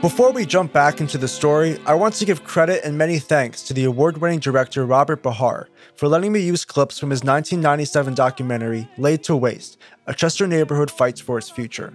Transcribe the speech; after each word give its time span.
Before 0.00 0.32
we 0.32 0.46
jump 0.46 0.72
back 0.72 1.02
into 1.02 1.18
the 1.18 1.28
story, 1.28 1.78
I 1.84 1.92
want 1.92 2.14
to 2.14 2.24
give 2.24 2.42
credit 2.42 2.80
and 2.84 2.96
many 2.96 3.18
thanks 3.18 3.62
to 3.64 3.74
the 3.74 3.84
award 3.84 4.16
winning 4.16 4.38
director 4.38 4.86
Robert 4.86 5.22
Bahar 5.22 5.68
for 5.94 6.08
letting 6.08 6.32
me 6.32 6.40
use 6.40 6.64
clips 6.64 6.98
from 6.98 7.10
his 7.10 7.18
1997 7.18 8.14
documentary, 8.14 8.88
Laid 8.96 9.22
to 9.24 9.36
Waste 9.36 9.76
A 10.06 10.14
Chester 10.14 10.46
Neighborhood 10.46 10.90
Fights 10.90 11.20
for 11.20 11.36
Its 11.36 11.50
Future. 11.50 11.92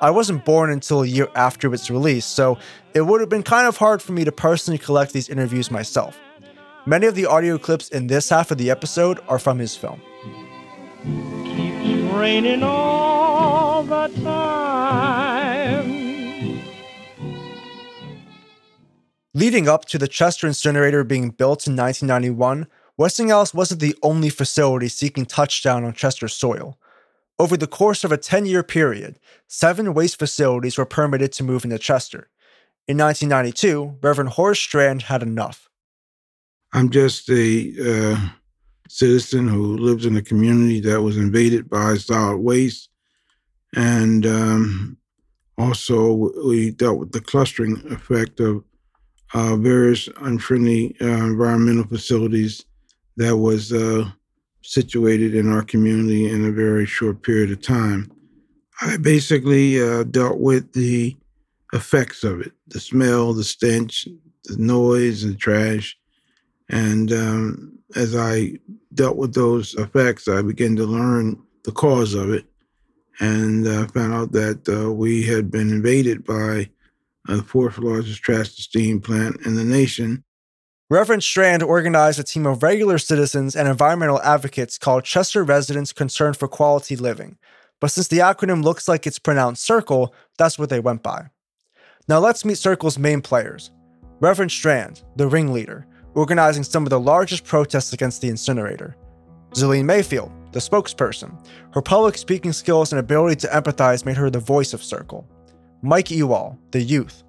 I 0.00 0.10
wasn't 0.10 0.44
born 0.44 0.70
until 0.70 1.02
a 1.02 1.06
year 1.08 1.26
after 1.34 1.74
its 1.74 1.90
release, 1.90 2.24
so 2.24 2.58
it 2.94 3.00
would 3.00 3.20
have 3.20 3.28
been 3.28 3.42
kind 3.42 3.66
of 3.66 3.76
hard 3.76 4.02
for 4.02 4.12
me 4.12 4.24
to 4.24 4.30
personally 4.30 4.78
collect 4.78 5.12
these 5.12 5.28
interviews 5.28 5.68
myself. 5.68 6.16
Many 6.86 7.08
of 7.08 7.16
the 7.16 7.26
audio 7.26 7.58
clips 7.58 7.88
in 7.88 8.06
this 8.06 8.28
half 8.28 8.52
of 8.52 8.58
the 8.58 8.70
episode 8.70 9.18
are 9.26 9.40
from 9.40 9.58
his 9.58 9.74
film. 9.74 10.00
Keeps 11.02 12.12
raining 12.14 12.62
all 12.62 13.82
the 13.82 14.06
time. 14.22 15.37
Leading 19.38 19.68
up 19.68 19.84
to 19.84 19.98
the 19.98 20.08
Chester 20.08 20.48
incinerator 20.48 21.04
being 21.04 21.30
built 21.30 21.68
in 21.68 21.76
1991, 21.76 22.66
Westinghouse 22.96 23.54
wasn't 23.54 23.80
the 23.80 23.94
only 24.02 24.30
facility 24.30 24.88
seeking 24.88 25.24
touchdown 25.24 25.84
on 25.84 25.92
Chester 25.92 26.26
soil. 26.26 26.76
Over 27.38 27.56
the 27.56 27.68
course 27.68 28.02
of 28.02 28.10
a 28.10 28.16
10 28.16 28.46
year 28.46 28.64
period, 28.64 29.20
seven 29.46 29.94
waste 29.94 30.18
facilities 30.18 30.76
were 30.76 30.84
permitted 30.84 31.30
to 31.34 31.44
move 31.44 31.62
into 31.62 31.78
Chester. 31.78 32.28
In 32.88 32.98
1992, 32.98 33.98
Reverend 34.02 34.30
Horace 34.30 34.58
Strand 34.58 35.02
had 35.02 35.22
enough. 35.22 35.68
I'm 36.72 36.90
just 36.90 37.30
a 37.30 37.74
uh, 37.80 38.30
citizen 38.88 39.46
who 39.46 39.76
lives 39.76 40.04
in 40.04 40.16
a 40.16 40.22
community 40.22 40.80
that 40.80 41.02
was 41.02 41.16
invaded 41.16 41.70
by 41.70 41.96
solid 41.98 42.38
waste. 42.38 42.88
And 43.76 44.26
um, 44.26 44.96
also, 45.56 46.32
we 46.44 46.72
dealt 46.72 46.98
with 46.98 47.12
the 47.12 47.20
clustering 47.20 47.80
effect 47.92 48.40
of 48.40 48.64
uh, 49.34 49.56
various 49.56 50.08
unfriendly 50.20 50.96
uh, 51.00 51.06
environmental 51.06 51.84
facilities 51.84 52.64
that 53.16 53.36
was 53.36 53.72
uh, 53.72 54.08
situated 54.62 55.34
in 55.34 55.52
our 55.52 55.62
community 55.62 56.30
in 56.30 56.44
a 56.44 56.52
very 56.52 56.86
short 56.86 57.22
period 57.22 57.50
of 57.50 57.60
time. 57.60 58.10
I 58.80 58.96
basically 58.96 59.82
uh, 59.82 60.04
dealt 60.04 60.38
with 60.38 60.72
the 60.72 61.16
effects 61.72 62.24
of 62.24 62.40
it 62.40 62.52
the 62.68 62.80
smell, 62.80 63.32
the 63.32 63.44
stench, 63.44 64.06
the 64.44 64.56
noise, 64.56 65.22
the 65.22 65.34
trash. 65.34 65.96
And 66.70 67.12
um, 67.12 67.78
as 67.96 68.14
I 68.14 68.58
dealt 68.94 69.16
with 69.16 69.34
those 69.34 69.74
effects, 69.74 70.28
I 70.28 70.42
began 70.42 70.76
to 70.76 70.84
learn 70.84 71.42
the 71.64 71.72
cause 71.72 72.14
of 72.14 72.30
it 72.30 72.44
and 73.20 73.66
uh, 73.66 73.86
found 73.88 74.14
out 74.14 74.32
that 74.32 74.68
uh, 74.68 74.92
we 74.92 75.22
had 75.22 75.50
been 75.50 75.70
invaded 75.70 76.24
by 76.24 76.68
the 77.36 77.42
fourth 77.42 77.78
largest 77.78 78.22
trash 78.22 78.54
to 78.54 78.62
steam 78.62 79.00
plant 79.00 79.36
in 79.44 79.54
the 79.54 79.64
nation. 79.64 80.24
Reverend 80.90 81.22
Strand 81.22 81.62
organized 81.62 82.18
a 82.18 82.24
team 82.24 82.46
of 82.46 82.62
regular 82.62 82.96
citizens 82.96 83.54
and 83.54 83.68
environmental 83.68 84.22
advocates 84.22 84.78
called 84.78 85.04
Chester 85.04 85.44
Residents 85.44 85.92
Concerned 85.92 86.38
for 86.38 86.48
Quality 86.48 86.96
Living. 86.96 87.36
But 87.78 87.90
since 87.90 88.08
the 88.08 88.18
acronym 88.18 88.64
looks 88.64 88.88
like 88.88 89.06
it's 89.06 89.18
pronounced 89.18 89.62
Circle, 89.62 90.14
that's 90.38 90.58
what 90.58 90.70
they 90.70 90.80
went 90.80 91.02
by. 91.02 91.26
Now 92.08 92.20
let's 92.20 92.44
meet 92.44 92.56
Circle's 92.56 92.98
main 92.98 93.20
players. 93.20 93.70
Reverend 94.20 94.50
Strand, 94.50 95.02
the 95.16 95.28
ringleader, 95.28 95.86
organizing 96.14 96.64
some 96.64 96.84
of 96.84 96.90
the 96.90 96.98
largest 96.98 97.44
protests 97.44 97.92
against 97.92 98.22
the 98.22 98.28
incinerator. 98.28 98.96
Zulene 99.50 99.84
Mayfield, 99.84 100.32
the 100.52 100.58
spokesperson. 100.58 101.46
Her 101.74 101.82
public 101.82 102.16
speaking 102.16 102.52
skills 102.54 102.92
and 102.92 102.98
ability 102.98 103.36
to 103.36 103.48
empathize 103.48 104.06
made 104.06 104.16
her 104.16 104.30
the 104.30 104.38
voice 104.38 104.72
of 104.72 104.82
Circle. 104.82 105.28
Mike 105.82 106.10
Ewall, 106.10 106.58
the 106.72 106.82
youth. 106.82 107.22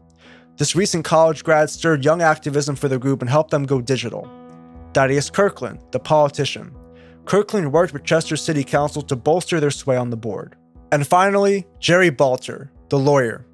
This 0.57 0.75
recent 0.75 1.05
college 1.05 1.43
grad 1.43 1.69
stirred 1.69 2.03
young 2.03 2.23
activism 2.23 2.75
for 2.75 2.87
the 2.87 2.97
group 2.97 3.21
and 3.21 3.29
helped 3.29 3.51
them 3.51 3.65
go 3.65 3.79
digital. 3.79 4.27
Thaddeus 4.93 5.29
Kirkland, 5.29 5.79
the 5.91 5.99
politician. 5.99 6.75
Kirkland 7.25 7.71
worked 7.71 7.93
with 7.93 8.03
Chester 8.03 8.35
City 8.35 8.63
Council 8.63 9.03
to 9.03 9.15
bolster 9.15 9.59
their 9.59 9.69
sway 9.69 9.97
on 9.97 10.09
the 10.09 10.17
board. 10.17 10.55
And 10.91 11.05
finally, 11.05 11.67
Jerry 11.79 12.09
Balter, 12.09 12.69
the 12.89 12.97
lawyer. 12.97 13.45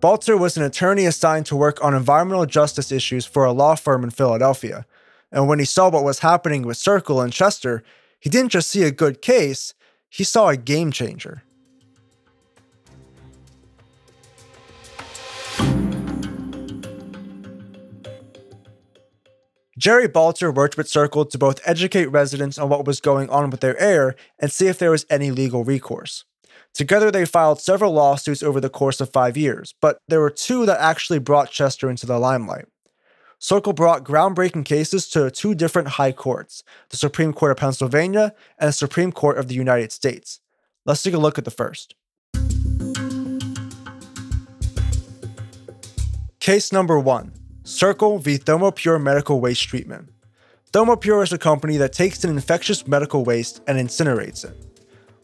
Balter 0.00 0.36
was 0.36 0.56
an 0.56 0.64
attorney 0.64 1.06
assigned 1.06 1.46
to 1.46 1.56
work 1.56 1.82
on 1.82 1.94
environmental 1.94 2.44
justice 2.44 2.90
issues 2.90 3.24
for 3.24 3.44
a 3.44 3.52
law 3.52 3.76
firm 3.76 4.02
in 4.02 4.10
Philadelphia. 4.10 4.84
And 5.30 5.46
when 5.48 5.60
he 5.60 5.64
saw 5.64 5.90
what 5.90 6.02
was 6.02 6.18
happening 6.18 6.62
with 6.62 6.76
Circle 6.76 7.20
and 7.20 7.32
Chester, 7.32 7.84
he 8.18 8.28
didn't 8.28 8.50
just 8.50 8.68
see 8.68 8.82
a 8.82 8.90
good 8.90 9.22
case, 9.22 9.74
he 10.10 10.24
saw 10.24 10.48
a 10.48 10.56
game 10.56 10.90
changer. 10.90 11.43
Jerry 19.84 20.08
Balter 20.08 20.50
worked 20.50 20.78
with 20.78 20.88
Circle 20.88 21.26
to 21.26 21.36
both 21.36 21.60
educate 21.66 22.06
residents 22.06 22.56
on 22.56 22.70
what 22.70 22.86
was 22.86 23.02
going 23.02 23.28
on 23.28 23.50
with 23.50 23.60
their 23.60 23.78
air 23.78 24.16
and 24.38 24.50
see 24.50 24.66
if 24.66 24.78
there 24.78 24.90
was 24.90 25.04
any 25.10 25.30
legal 25.30 25.62
recourse. 25.62 26.24
Together, 26.72 27.10
they 27.10 27.26
filed 27.26 27.60
several 27.60 27.92
lawsuits 27.92 28.42
over 28.42 28.62
the 28.62 28.70
course 28.70 28.98
of 29.02 29.12
five 29.12 29.36
years, 29.36 29.74
but 29.82 29.98
there 30.08 30.20
were 30.20 30.30
two 30.30 30.64
that 30.64 30.80
actually 30.80 31.18
brought 31.18 31.50
Chester 31.50 31.90
into 31.90 32.06
the 32.06 32.18
limelight. 32.18 32.64
Circle 33.38 33.74
brought 33.74 34.04
groundbreaking 34.04 34.64
cases 34.64 35.06
to 35.10 35.30
two 35.30 35.54
different 35.54 35.88
high 35.88 36.12
courts 36.12 36.62
the 36.88 36.96
Supreme 36.96 37.34
Court 37.34 37.50
of 37.50 37.58
Pennsylvania 37.58 38.32
and 38.58 38.68
the 38.68 38.72
Supreme 38.72 39.12
Court 39.12 39.36
of 39.36 39.48
the 39.48 39.54
United 39.54 39.92
States. 39.92 40.40
Let's 40.86 41.02
take 41.02 41.12
a 41.12 41.18
look 41.18 41.36
at 41.36 41.44
the 41.44 41.50
first. 41.50 41.94
Case 46.40 46.72
number 46.72 46.98
one 46.98 47.32
Circle 47.66 48.18
v. 48.18 48.36
ThermoPure 48.36 49.02
Medical 49.02 49.40
Waste 49.40 49.66
Treatment. 49.66 50.10
ThermoPure 50.74 51.24
is 51.24 51.32
a 51.32 51.38
company 51.38 51.78
that 51.78 51.94
takes 51.94 52.22
an 52.22 52.28
infectious 52.28 52.86
medical 52.86 53.24
waste 53.24 53.62
and 53.66 53.78
incinerates 53.78 54.44
it. 54.44 54.54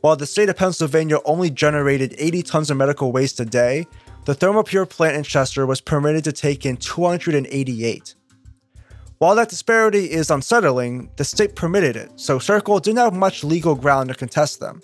While 0.00 0.16
the 0.16 0.24
state 0.24 0.48
of 0.48 0.56
Pennsylvania 0.56 1.18
only 1.26 1.50
generated 1.50 2.14
80 2.16 2.42
tons 2.44 2.70
of 2.70 2.78
medical 2.78 3.12
waste 3.12 3.40
a 3.40 3.44
day, 3.44 3.86
the 4.24 4.34
ThermoPure 4.34 4.88
plant 4.88 5.18
in 5.18 5.22
Chester 5.22 5.66
was 5.66 5.82
permitted 5.82 6.24
to 6.24 6.32
take 6.32 6.64
in 6.64 6.78
288. 6.78 8.14
While 9.18 9.34
that 9.34 9.50
disparity 9.50 10.10
is 10.10 10.30
unsettling, 10.30 11.10
the 11.16 11.24
state 11.24 11.54
permitted 11.54 11.94
it, 11.94 12.10
so 12.18 12.38
Circle 12.38 12.80
didn't 12.80 13.00
have 13.00 13.12
much 13.12 13.44
legal 13.44 13.74
ground 13.74 14.08
to 14.08 14.14
contest 14.14 14.60
them. 14.60 14.80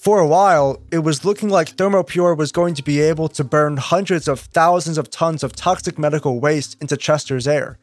For 0.00 0.18
a 0.18 0.26
while, 0.26 0.80
it 0.90 1.00
was 1.00 1.26
looking 1.26 1.50
like 1.50 1.76
ThermoPure 1.76 2.34
was 2.34 2.52
going 2.52 2.74
to 2.76 2.82
be 2.82 3.02
able 3.02 3.28
to 3.28 3.44
burn 3.44 3.76
hundreds 3.76 4.28
of 4.28 4.40
thousands 4.40 4.96
of 4.96 5.10
tons 5.10 5.44
of 5.44 5.54
toxic 5.54 5.98
medical 5.98 6.40
waste 6.40 6.78
into 6.80 6.96
Chester's 6.96 7.46
air. 7.46 7.78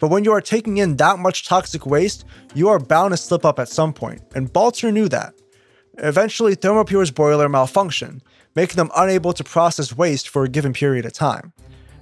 But 0.00 0.08
when 0.08 0.24
you 0.24 0.32
are 0.32 0.40
taking 0.40 0.78
in 0.78 0.96
that 0.96 1.20
much 1.20 1.46
toxic 1.46 1.86
waste, 1.86 2.24
you 2.52 2.68
are 2.68 2.80
bound 2.80 3.12
to 3.12 3.16
slip 3.16 3.44
up 3.44 3.60
at 3.60 3.68
some 3.68 3.92
point, 3.92 4.22
and 4.34 4.52
Balter 4.52 4.92
knew 4.92 5.08
that. 5.10 5.34
Eventually, 5.98 6.56
ThermoPure's 6.56 7.12
boiler 7.12 7.48
malfunctioned, 7.48 8.22
making 8.56 8.74
them 8.74 8.90
unable 8.96 9.32
to 9.32 9.44
process 9.44 9.96
waste 9.96 10.28
for 10.28 10.42
a 10.42 10.48
given 10.48 10.72
period 10.72 11.06
of 11.06 11.12
time. 11.12 11.52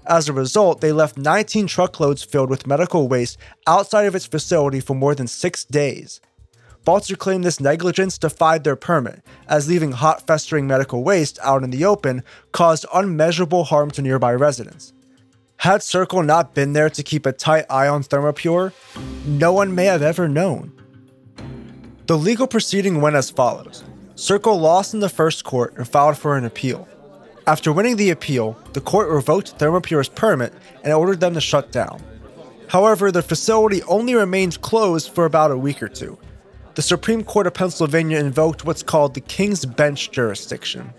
As 0.06 0.26
a 0.26 0.32
result, 0.32 0.80
they 0.80 0.90
left 0.90 1.18
19 1.18 1.66
truckloads 1.66 2.22
filled 2.22 2.48
with 2.48 2.66
medical 2.66 3.08
waste 3.08 3.36
outside 3.66 4.06
of 4.06 4.14
its 4.14 4.24
facility 4.24 4.80
for 4.80 4.94
more 4.94 5.14
than 5.14 5.26
six 5.26 5.66
days. 5.66 6.18
Balter 6.86 7.16
claimed 7.16 7.44
this 7.44 7.60
negligence 7.60 8.16
defied 8.16 8.64
their 8.64 8.76
permit, 8.76 9.22
as 9.46 9.68
leaving 9.68 9.92
hot, 9.92 10.26
festering 10.26 10.66
medical 10.66 11.04
waste 11.04 11.38
out 11.42 11.62
in 11.62 11.70
the 11.70 11.84
open 11.84 12.22
caused 12.52 12.86
unmeasurable 12.92 13.64
harm 13.64 13.90
to 13.92 14.02
nearby 14.02 14.32
residents. 14.32 14.92
Had 15.58 15.82
Circle 15.82 16.22
not 16.22 16.54
been 16.54 16.72
there 16.72 16.88
to 16.88 17.02
keep 17.02 17.26
a 17.26 17.32
tight 17.32 17.66
eye 17.68 17.86
on 17.86 18.02
Thermopure, 18.02 18.72
no 19.26 19.52
one 19.52 19.74
may 19.74 19.84
have 19.84 20.00
ever 20.00 20.26
known. 20.26 20.72
The 22.06 22.16
legal 22.16 22.46
proceeding 22.46 23.00
went 23.02 23.16
as 23.16 23.30
follows 23.30 23.84
Circle 24.14 24.58
lost 24.58 24.94
in 24.94 25.00
the 25.00 25.08
first 25.08 25.44
court 25.44 25.74
and 25.76 25.86
filed 25.86 26.16
for 26.16 26.36
an 26.36 26.46
appeal. 26.46 26.88
After 27.46 27.72
winning 27.72 27.96
the 27.96 28.10
appeal, 28.10 28.56
the 28.72 28.80
court 28.80 29.08
revoked 29.08 29.58
Thermopure's 29.58 30.08
permit 30.08 30.54
and 30.82 30.92
ordered 30.94 31.20
them 31.20 31.34
to 31.34 31.40
shut 31.40 31.70
down. 31.72 32.02
However, 32.68 33.12
the 33.12 33.22
facility 33.22 33.82
only 33.82 34.14
remained 34.14 34.60
closed 34.62 35.10
for 35.10 35.24
about 35.24 35.50
a 35.50 35.58
week 35.58 35.82
or 35.82 35.88
two, 35.88 36.18
the 36.80 36.84
Supreme 36.84 37.22
Court 37.22 37.46
of 37.46 37.52
Pennsylvania 37.52 38.18
invoked 38.18 38.64
what's 38.64 38.82
called 38.82 39.12
the 39.12 39.20
King's 39.20 39.66
Bench 39.66 40.12
jurisdiction. 40.12 40.94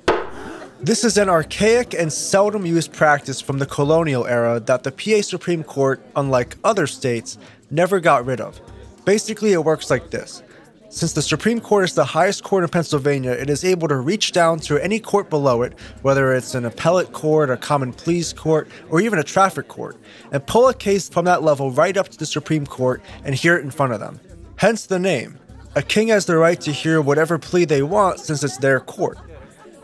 This 0.79 1.03
is 1.03 1.17
an 1.17 1.27
archaic 1.27 1.95
and 1.95 2.13
seldom 2.13 2.67
used 2.67 2.93
practice 2.93 3.41
from 3.41 3.57
the 3.57 3.65
colonial 3.65 4.27
era 4.27 4.59
that 4.59 4.83
the 4.83 4.91
PA 4.91 5.23
Supreme 5.23 5.63
Court, 5.63 5.99
unlike 6.15 6.55
other 6.63 6.85
states, 6.85 7.39
never 7.71 7.99
got 7.99 8.27
rid 8.27 8.39
of. 8.39 8.61
Basically, 9.05 9.53
it 9.53 9.65
works 9.65 9.89
like 9.89 10.11
this. 10.11 10.43
Since 10.89 11.13
the 11.13 11.21
Supreme 11.23 11.59
Court 11.59 11.85
is 11.85 11.95
the 11.95 12.05
highest 12.05 12.43
court 12.43 12.63
in 12.63 12.69
Pennsylvania, 12.69 13.31
it 13.31 13.49
is 13.49 13.65
able 13.65 13.87
to 13.87 13.95
reach 13.95 14.33
down 14.33 14.59
to 14.59 14.77
any 14.77 14.99
court 14.99 15.31
below 15.31 15.63
it, 15.63 15.73
whether 16.03 16.31
it's 16.31 16.53
an 16.53 16.65
appellate 16.65 17.11
court, 17.11 17.49
a 17.49 17.57
common 17.57 17.91
pleas 17.91 18.33
court, 18.33 18.67
or 18.91 19.01
even 19.01 19.17
a 19.17 19.23
traffic 19.23 19.67
court, 19.67 19.97
and 20.31 20.45
pull 20.45 20.67
a 20.67 20.75
case 20.75 21.09
from 21.09 21.25
that 21.25 21.41
level 21.41 21.71
right 21.71 21.97
up 21.97 22.09
to 22.09 22.19
the 22.19 22.25
Supreme 22.27 22.67
Court 22.67 23.01
and 23.23 23.33
hear 23.33 23.57
it 23.57 23.65
in 23.65 23.71
front 23.71 23.93
of 23.93 23.99
them. 23.99 24.19
Hence 24.57 24.85
the 24.85 24.99
name. 24.99 25.39
A 25.73 25.81
king 25.81 26.09
has 26.09 26.25
the 26.25 26.35
right 26.35 26.59
to 26.61 26.71
hear 26.73 26.99
whatever 27.01 27.39
plea 27.39 27.63
they 27.63 27.81
want 27.81 28.19
since 28.19 28.43
it's 28.43 28.57
their 28.57 28.81
court. 28.81 29.17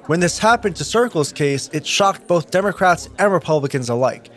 When 0.07 0.19
this 0.19 0.37
happened 0.37 0.75
to 0.75 0.83
Circle's 0.83 1.31
case, 1.31 1.69
it 1.71 1.87
shocked 1.87 2.27
both 2.27 2.51
Democrats 2.51 3.07
and 3.17 3.31
Republicans 3.31 3.87
alike. 3.87 4.29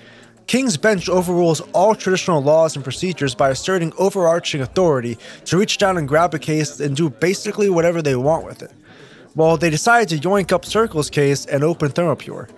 King's 0.47 0.77
Bench 0.77 1.09
overrules 1.09 1.61
all 1.73 1.97
traditional 1.97 2.41
laws 2.41 2.77
and 2.77 2.85
procedures 2.85 3.35
by 3.35 3.51
asserting 3.51 3.93
overarching 3.99 4.61
authority 4.61 5.19
to 5.47 5.59
reach 5.59 5.79
down 5.79 5.99
and 5.99 6.07
grab 6.07 6.35
a 6.35 6.39
case 6.39 6.79
and 6.79 6.95
do 6.95 7.11
basically 7.11 7.69
whatever 7.69 8.01
they 8.01 8.15
want 8.15 8.47
with 8.47 8.63
it. 8.63 8.71
Well, 9.35 9.57
they 9.57 9.71
decided 9.71 10.09
to 10.11 10.29
yoink 10.29 10.53
up 10.53 10.65
Circle's 10.65 11.11
case 11.11 11.47
and 11.47 11.65
open 11.65 11.91
Thermopure. 11.91 12.49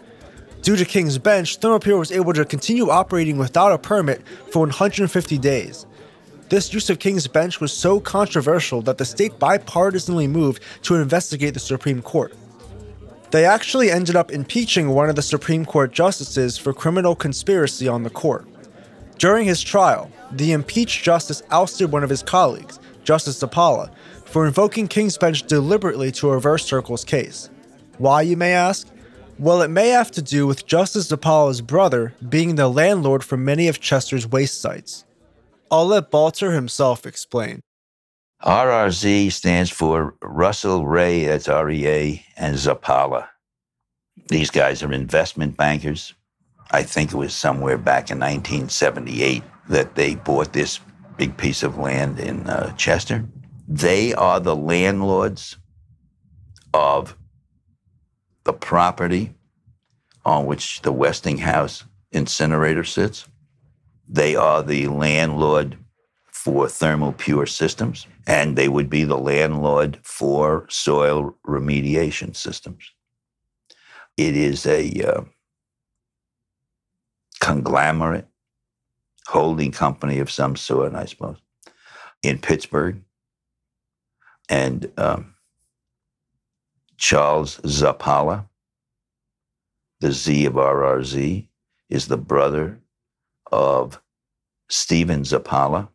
Due 0.60 0.76
to 0.76 0.84
King's 0.84 1.16
Bench, 1.16 1.60
Thermopure 1.60 1.98
was 1.98 2.12
able 2.12 2.34
to 2.34 2.44
continue 2.44 2.90
operating 2.90 3.38
without 3.38 3.72
a 3.72 3.78
permit 3.78 4.20
for 4.52 4.60
150 4.60 5.38
days. 5.38 5.86
This 6.52 6.74
use 6.74 6.90
of 6.90 6.98
King's 6.98 7.26
Bench 7.26 7.62
was 7.62 7.72
so 7.72 7.98
controversial 7.98 8.82
that 8.82 8.98
the 8.98 9.06
state 9.06 9.38
bipartisanly 9.38 10.28
moved 10.28 10.62
to 10.82 10.96
investigate 10.96 11.54
the 11.54 11.60
Supreme 11.60 12.02
Court. 12.02 12.34
They 13.30 13.46
actually 13.46 13.90
ended 13.90 14.16
up 14.16 14.30
impeaching 14.30 14.90
one 14.90 15.08
of 15.08 15.16
the 15.16 15.22
Supreme 15.22 15.64
Court 15.64 15.92
justices 15.92 16.58
for 16.58 16.74
criminal 16.74 17.14
conspiracy 17.16 17.88
on 17.88 18.02
the 18.02 18.10
court. 18.10 18.46
During 19.16 19.46
his 19.46 19.62
trial, 19.62 20.10
the 20.30 20.52
impeached 20.52 21.02
justice 21.02 21.42
ousted 21.50 21.90
one 21.90 22.04
of 22.04 22.10
his 22.10 22.22
colleagues, 22.22 22.78
Justice 23.02 23.42
Zappala, 23.42 23.90
for 24.26 24.46
invoking 24.46 24.88
King's 24.88 25.16
Bench 25.16 25.44
deliberately 25.44 26.12
to 26.12 26.30
reverse 26.30 26.66
Circle's 26.66 27.02
case. 27.02 27.48
Why, 27.96 28.20
you 28.20 28.36
may 28.36 28.52
ask? 28.52 28.86
Well, 29.38 29.62
it 29.62 29.68
may 29.68 29.88
have 29.88 30.10
to 30.10 30.20
do 30.20 30.46
with 30.46 30.66
Justice 30.66 31.10
Zappala's 31.10 31.62
brother 31.62 32.12
being 32.28 32.56
the 32.56 32.68
landlord 32.68 33.24
for 33.24 33.38
many 33.38 33.68
of 33.68 33.80
Chester's 33.80 34.26
waste 34.26 34.60
sites. 34.60 35.06
I'll 35.72 35.86
let 35.86 36.10
Balter 36.10 36.54
himself 36.54 37.06
explain. 37.06 37.62
RRZ 38.44 39.32
stands 39.32 39.70
for 39.70 40.14
Russell 40.22 40.84
Rea, 40.84 41.24
that's 41.24 41.48
R 41.48 41.70
E 41.70 41.86
A, 41.86 42.26
and 42.36 42.56
Zappala. 42.56 43.28
These 44.28 44.50
guys 44.50 44.82
are 44.82 44.92
investment 44.92 45.56
bankers. 45.56 46.12
I 46.72 46.82
think 46.82 47.12
it 47.12 47.16
was 47.16 47.34
somewhere 47.34 47.78
back 47.78 48.10
in 48.10 48.18
1978 48.18 49.42
that 49.70 49.94
they 49.94 50.14
bought 50.14 50.52
this 50.52 50.78
big 51.16 51.38
piece 51.38 51.62
of 51.62 51.78
land 51.78 52.20
in 52.20 52.46
uh, 52.48 52.74
Chester. 52.76 53.24
They 53.66 54.12
are 54.12 54.40
the 54.40 54.56
landlords 54.56 55.56
of 56.74 57.16
the 58.44 58.52
property 58.52 59.32
on 60.24 60.44
which 60.44 60.82
the 60.82 60.92
Westinghouse 60.92 61.84
incinerator 62.10 62.84
sits. 62.84 63.26
They 64.12 64.36
are 64.36 64.62
the 64.62 64.88
landlord 64.88 65.78
for 66.26 66.68
thermal 66.68 67.14
pure 67.14 67.46
systems, 67.46 68.06
and 68.26 68.56
they 68.56 68.68
would 68.68 68.90
be 68.90 69.04
the 69.04 69.16
landlord 69.16 69.98
for 70.02 70.66
soil 70.68 71.34
remediation 71.46 72.36
systems. 72.36 72.90
It 74.18 74.36
is 74.36 74.66
a 74.66 75.00
uh, 75.00 75.22
conglomerate 77.40 78.28
holding 79.28 79.72
company 79.72 80.18
of 80.18 80.30
some 80.30 80.56
sort, 80.56 80.94
I 80.94 81.06
suppose, 81.06 81.38
in 82.22 82.38
Pittsburgh. 82.38 83.02
And 84.50 84.92
um, 84.98 85.36
Charles 86.98 87.60
Zappala, 87.60 88.46
the 90.00 90.12
Z 90.12 90.44
of 90.44 90.52
RRZ, 90.52 91.48
is 91.88 92.08
the 92.08 92.18
brother 92.18 92.81
of 93.52 94.00
Stephen 94.68 95.22
Zappala, 95.22 95.88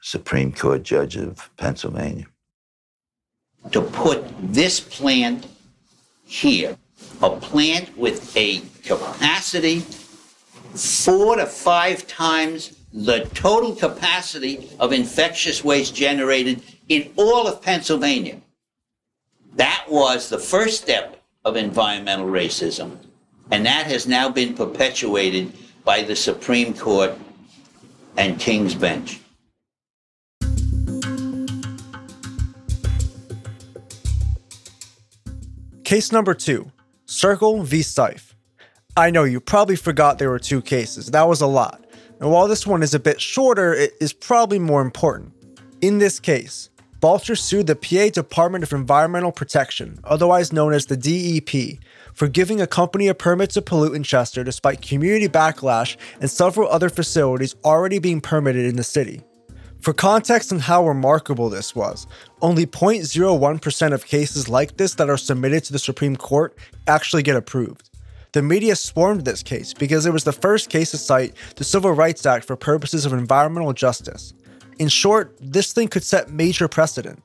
Supreme 0.00 0.52
Court 0.52 0.84
Judge 0.84 1.16
of 1.16 1.50
Pennsylvania. 1.56 2.26
To 3.72 3.82
put 3.82 4.24
this 4.40 4.80
plant 4.80 5.46
here, 6.24 6.76
a 7.20 7.30
plant 7.30 7.96
with 7.98 8.34
a 8.36 8.60
capacity 8.84 9.80
four 10.74 11.36
to 11.36 11.46
five 11.46 12.06
times 12.06 12.78
the 12.92 13.28
total 13.34 13.74
capacity 13.74 14.70
of 14.78 14.92
infectious 14.92 15.62
waste 15.64 15.94
generated 15.94 16.62
in 16.88 17.12
all 17.16 17.46
of 17.46 17.60
Pennsylvania. 17.60 18.40
That 19.56 19.84
was 19.88 20.28
the 20.28 20.38
first 20.38 20.82
step 20.82 21.22
of 21.44 21.56
environmental 21.56 22.26
racism, 22.26 22.96
and 23.50 23.66
that 23.66 23.86
has 23.86 24.06
now 24.06 24.30
been 24.30 24.54
perpetuated 24.54 25.52
by 25.88 26.02
the 26.02 26.14
Supreme 26.14 26.74
Court 26.74 27.14
and 28.18 28.38
King's 28.38 28.74
Bench. 28.74 29.22
Case 35.84 36.12
number 36.12 36.34
two 36.34 36.70
Circle 37.06 37.62
v. 37.62 37.78
Seif. 37.78 38.34
I 38.98 39.08
know 39.08 39.24
you 39.24 39.40
probably 39.40 39.76
forgot 39.76 40.18
there 40.18 40.28
were 40.28 40.38
two 40.38 40.60
cases. 40.60 41.06
That 41.06 41.26
was 41.26 41.40
a 41.40 41.46
lot. 41.46 41.86
And 42.20 42.30
while 42.30 42.48
this 42.48 42.66
one 42.66 42.82
is 42.82 42.92
a 42.92 43.00
bit 43.00 43.18
shorter, 43.18 43.72
it 43.72 43.94
is 43.98 44.12
probably 44.12 44.58
more 44.58 44.82
important. 44.82 45.32
In 45.80 45.96
this 45.96 46.20
case, 46.20 46.68
Balter 47.00 47.38
sued 47.38 47.66
the 47.66 47.76
PA 47.76 48.10
Department 48.12 48.62
of 48.62 48.74
Environmental 48.74 49.32
Protection, 49.32 49.98
otherwise 50.04 50.52
known 50.52 50.74
as 50.74 50.84
the 50.84 50.98
DEP, 50.98 51.78
for 52.18 52.26
giving 52.26 52.60
a 52.60 52.66
company 52.66 53.06
a 53.06 53.14
permit 53.14 53.48
to 53.48 53.62
pollute 53.62 53.94
in 53.94 54.02
Chester 54.02 54.42
despite 54.42 54.82
community 54.82 55.28
backlash 55.28 55.96
and 56.20 56.28
several 56.28 56.68
other 56.68 56.88
facilities 56.88 57.54
already 57.64 58.00
being 58.00 58.20
permitted 58.20 58.66
in 58.66 58.74
the 58.74 58.82
city. 58.82 59.22
For 59.80 59.92
context 59.92 60.52
on 60.52 60.58
how 60.58 60.84
remarkable 60.84 61.48
this 61.48 61.76
was, 61.76 62.08
only 62.42 62.66
0.01% 62.66 63.92
of 63.92 64.04
cases 64.04 64.48
like 64.48 64.76
this 64.76 64.96
that 64.96 65.08
are 65.08 65.16
submitted 65.16 65.62
to 65.64 65.72
the 65.72 65.78
Supreme 65.78 66.16
Court 66.16 66.58
actually 66.88 67.22
get 67.22 67.36
approved. 67.36 67.88
The 68.32 68.42
media 68.42 68.74
swarmed 68.74 69.24
this 69.24 69.44
case 69.44 69.72
because 69.72 70.04
it 70.04 70.12
was 70.12 70.24
the 70.24 70.32
first 70.32 70.70
case 70.70 70.90
to 70.90 70.98
cite 70.98 71.34
the 71.54 71.62
Civil 71.62 71.92
Rights 71.92 72.26
Act 72.26 72.44
for 72.44 72.56
purposes 72.56 73.06
of 73.06 73.12
environmental 73.12 73.72
justice. 73.72 74.34
In 74.80 74.88
short, 74.88 75.36
this 75.40 75.72
thing 75.72 75.86
could 75.86 76.02
set 76.02 76.30
major 76.30 76.66
precedent. 76.66 77.22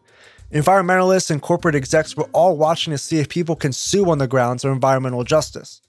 Environmentalists 0.54 1.32
and 1.32 1.42
corporate 1.42 1.74
execs 1.74 2.16
were 2.16 2.30
all 2.32 2.56
watching 2.56 2.92
to 2.92 2.98
see 3.00 3.18
if 3.18 3.28
people 3.28 3.56
can 3.56 3.74
sue 3.74 4.12
on 4.12 4.20
the 4.20 4.28
grounds 4.28 4.64
of 4.64 4.72
environmental 4.72 5.24
justice. 5.24 5.82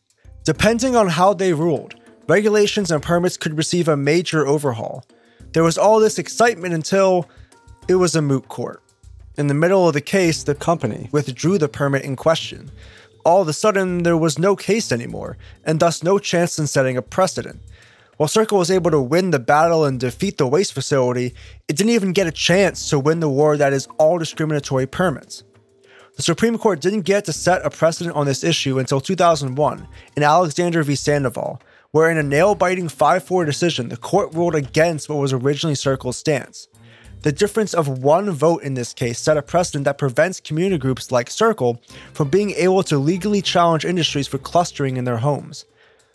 Depending 0.44 0.96
on 0.96 1.06
how 1.06 1.34
they 1.34 1.52
ruled, 1.52 1.96
regulations 2.28 2.90
and 2.90 3.02
permits 3.02 3.36
could 3.36 3.58
receive 3.58 3.88
a 3.88 3.96
major 3.96 4.46
overhaul. 4.46 5.04
There 5.52 5.62
was 5.62 5.76
all 5.76 6.00
this 6.00 6.18
excitement 6.18 6.72
until 6.72 7.28
it 7.88 7.96
was 7.96 8.16
a 8.16 8.22
moot 8.22 8.48
court. 8.48 8.82
In 9.36 9.48
the 9.48 9.54
middle 9.54 9.86
of 9.86 9.92
the 9.92 10.00
case, 10.00 10.42
the 10.42 10.54
company 10.54 11.10
withdrew 11.12 11.58
the 11.58 11.68
permit 11.68 12.02
in 12.02 12.16
question. 12.16 12.70
All 13.22 13.42
of 13.42 13.48
a 13.48 13.52
sudden, 13.52 14.02
there 14.02 14.16
was 14.16 14.38
no 14.38 14.56
case 14.56 14.90
anymore, 14.90 15.36
and 15.64 15.78
thus 15.78 16.02
no 16.02 16.18
chance 16.18 16.58
in 16.58 16.66
setting 16.66 16.96
a 16.96 17.02
precedent. 17.02 17.60
While 18.16 18.28
Circle 18.28 18.58
was 18.58 18.70
able 18.70 18.92
to 18.92 19.00
win 19.00 19.32
the 19.32 19.40
battle 19.40 19.84
and 19.84 19.98
defeat 19.98 20.38
the 20.38 20.46
waste 20.46 20.72
facility, 20.72 21.34
it 21.66 21.76
didn't 21.76 21.90
even 21.90 22.12
get 22.12 22.28
a 22.28 22.32
chance 22.32 22.88
to 22.90 22.98
win 23.00 23.18
the 23.18 23.28
war 23.28 23.56
that 23.56 23.72
is 23.72 23.88
all 23.98 24.18
discriminatory 24.18 24.86
permits. 24.86 25.42
The 26.16 26.22
Supreme 26.22 26.56
Court 26.56 26.80
didn't 26.80 27.00
get 27.00 27.24
to 27.24 27.32
set 27.32 27.66
a 27.66 27.70
precedent 27.70 28.14
on 28.14 28.26
this 28.26 28.44
issue 28.44 28.78
until 28.78 29.00
2001 29.00 29.88
in 30.16 30.22
Alexander 30.22 30.84
v. 30.84 30.94
Sandoval, 30.94 31.60
where 31.90 32.08
in 32.08 32.16
a 32.16 32.22
nail 32.22 32.54
biting 32.54 32.88
5 32.88 33.24
4 33.24 33.44
decision, 33.44 33.88
the 33.88 33.96
court 33.96 34.32
ruled 34.32 34.54
against 34.54 35.08
what 35.08 35.18
was 35.18 35.32
originally 35.32 35.74
Circle's 35.74 36.16
stance. 36.16 36.68
The 37.22 37.32
difference 37.32 37.74
of 37.74 37.88
one 37.88 38.30
vote 38.30 38.62
in 38.62 38.74
this 38.74 38.92
case 38.92 39.18
set 39.18 39.36
a 39.36 39.42
precedent 39.42 39.86
that 39.86 39.98
prevents 39.98 40.40
community 40.40 40.78
groups 40.78 41.10
like 41.10 41.30
Circle 41.30 41.80
from 42.12 42.28
being 42.28 42.52
able 42.52 42.84
to 42.84 42.98
legally 42.98 43.42
challenge 43.42 43.84
industries 43.84 44.28
for 44.28 44.38
clustering 44.38 44.96
in 44.96 45.04
their 45.04 45.16
homes. 45.16 45.64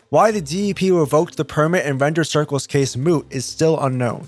Why 0.09 0.31
the 0.31 0.41
DEP 0.41 0.91
revoked 0.91 1.37
the 1.37 1.45
permit 1.45 1.85
and 1.85 2.01
rendered 2.01 2.25
Circle's 2.25 2.65
case 2.65 2.97
moot 2.97 3.27
is 3.29 3.45
still 3.45 3.79
unknown. 3.79 4.27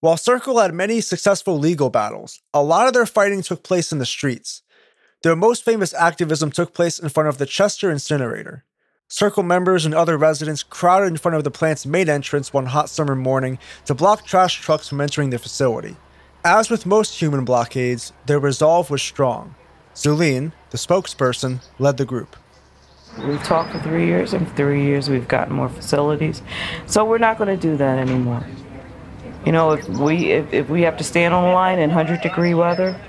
While 0.00 0.16
Circle 0.16 0.58
had 0.58 0.74
many 0.74 1.00
successful 1.00 1.56
legal 1.60 1.90
battles, 1.90 2.40
a 2.52 2.60
lot 2.60 2.88
of 2.88 2.92
their 2.92 3.06
fighting 3.06 3.42
took 3.42 3.62
place 3.62 3.92
in 3.92 3.98
the 3.98 4.06
streets. 4.06 4.62
Their 5.22 5.36
most 5.36 5.64
famous 5.64 5.94
activism 5.94 6.50
took 6.50 6.74
place 6.74 6.98
in 6.98 7.08
front 7.08 7.28
of 7.28 7.38
the 7.38 7.46
Chester 7.46 7.88
incinerator. 7.88 8.64
Circle 9.06 9.44
members 9.44 9.86
and 9.86 9.94
other 9.94 10.18
residents 10.18 10.64
crowded 10.64 11.06
in 11.06 11.16
front 11.18 11.36
of 11.36 11.44
the 11.44 11.52
plant's 11.52 11.86
main 11.86 12.08
entrance 12.08 12.52
one 12.52 12.66
hot 12.66 12.90
summer 12.90 13.14
morning 13.14 13.60
to 13.84 13.94
block 13.94 14.26
trash 14.26 14.60
trucks 14.60 14.88
from 14.88 15.00
entering 15.00 15.30
the 15.30 15.38
facility. 15.38 15.96
As 16.44 16.68
with 16.68 16.84
most 16.84 17.20
human 17.20 17.44
blockades, 17.44 18.12
their 18.26 18.40
resolve 18.40 18.90
was 18.90 19.02
strong. 19.02 19.54
Zulene, 19.94 20.52
the 20.70 20.78
spokesperson, 20.78 21.62
led 21.78 21.96
the 21.96 22.04
group. 22.04 22.36
We've 23.26 23.42
talked 23.42 23.72
for 23.72 23.80
three 23.80 24.06
years, 24.06 24.32
and 24.32 24.46
for 24.46 24.54
three 24.54 24.84
years 24.84 25.08
we've 25.08 25.26
gotten 25.26 25.54
more 25.54 25.68
facilities. 25.68 26.42
So 26.86 27.04
we're 27.04 27.18
not 27.18 27.38
going 27.38 27.48
to 27.48 27.60
do 27.60 27.76
that 27.76 27.98
anymore. 27.98 28.46
You 29.44 29.52
know, 29.52 29.72
if 29.72 29.88
we 29.88 30.30
if, 30.30 30.52
if 30.52 30.68
we 30.68 30.82
have 30.82 30.96
to 30.98 31.04
stand 31.04 31.32
on 31.32 31.44
the 31.44 31.54
line 31.54 31.78
in 31.78 31.90
100 31.90 32.20
degree 32.20 32.54
weather 32.54 33.00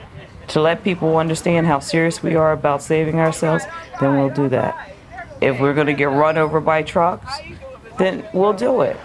to 0.50 0.62
let 0.62 0.84
people 0.84 1.18
understand 1.18 1.68
how 1.68 1.80
serious 1.80 2.24
we 2.24 2.36
are 2.36 2.54
about 2.54 2.82
saving 2.82 3.20
ourselves, 3.20 3.66
then 4.00 4.18
we'll 4.18 4.30
do 4.30 4.50
that. 4.50 4.94
If 5.42 5.60
we're 5.60 5.74
going 5.74 5.88
to 5.88 5.94
get 5.94 6.10
run 6.10 6.38
over 6.38 6.60
by 6.60 6.82
trucks, 6.84 7.39
then 7.98 8.25
we'll 8.34 8.54
do 8.54 8.82
it. 8.82 8.98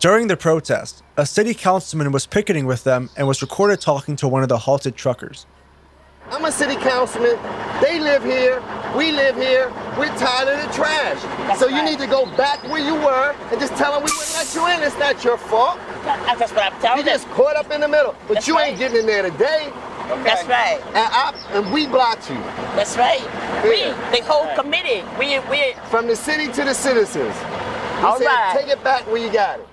During 0.00 0.28
the 0.28 0.36
protest, 0.36 1.02
a 1.16 1.26
city 1.26 1.54
councilman 1.54 2.12
was 2.12 2.26
picketing 2.26 2.66
with 2.66 2.84
them 2.84 3.10
and 3.16 3.26
was 3.26 3.42
recorded 3.42 3.80
talking 3.80 4.14
to 4.16 4.28
one 4.28 4.44
of 4.44 4.48
the 4.48 4.58
halted 4.58 4.94
truckers. 4.94 5.46
I'm 6.30 6.44
a 6.44 6.52
city 6.52 6.76
councilman. 6.76 7.36
They 7.82 7.98
live 8.00 8.22
here. 8.24 8.62
We 8.96 9.12
live 9.12 9.36
here. 9.36 9.68
We're 9.98 10.14
tired 10.18 10.48
of 10.48 10.66
the 10.66 10.72
trash. 10.74 11.22
That's 11.46 11.60
so 11.60 11.68
you 11.68 11.82
need 11.84 11.98
to 12.00 12.06
go 12.06 12.26
back 12.36 12.62
where 12.64 12.80
you 12.84 12.94
were 12.94 13.34
and 13.50 13.60
just 13.60 13.74
tell 13.76 13.92
them 13.92 14.02
we 14.04 14.10
wouldn't 14.12 14.34
let 14.34 14.54
you 14.54 14.66
in. 14.68 14.82
It's 14.82 14.98
not 14.98 15.24
your 15.24 15.38
fault. 15.38 15.78
That- 16.04 16.38
That's 16.38 16.52
what 16.52 16.72
I'm 16.72 16.80
telling 16.80 16.98
You 16.98 17.04
you. 17.04 17.10
just 17.18 17.28
caught 17.30 17.56
up 17.56 17.70
in 17.70 17.80
the 17.80 17.88
middle. 17.88 18.14
But 18.26 18.34
That's 18.34 18.48
you 18.48 18.56
right. 18.56 18.68
ain't 18.70 18.78
getting 18.78 18.98
in 18.98 19.06
there 19.06 19.22
today. 19.22 19.72
That's 20.24 20.46
right. 20.48 20.80
And, 20.88 20.96
I, 20.96 21.34
and 21.52 21.72
we 21.72 21.86
blocked 21.86 22.30
you. 22.30 22.36
That's 22.76 22.96
right. 22.96 23.20
We, 23.64 23.84
the 24.16 24.24
whole 24.24 24.54
committee, 24.54 25.04
we, 25.18 25.38
we, 25.50 25.74
From 25.90 26.06
the 26.06 26.16
city 26.16 26.46
to 26.52 26.64
the 26.64 26.74
citizens. 26.74 27.34
We 27.98 28.04
All 28.04 28.16
said, 28.18 28.26
right. 28.26 28.56
take 28.58 28.68
it 28.68 28.82
back 28.82 29.06
where 29.06 29.18
you 29.18 29.30
got 29.32 29.60
it. 29.60 29.68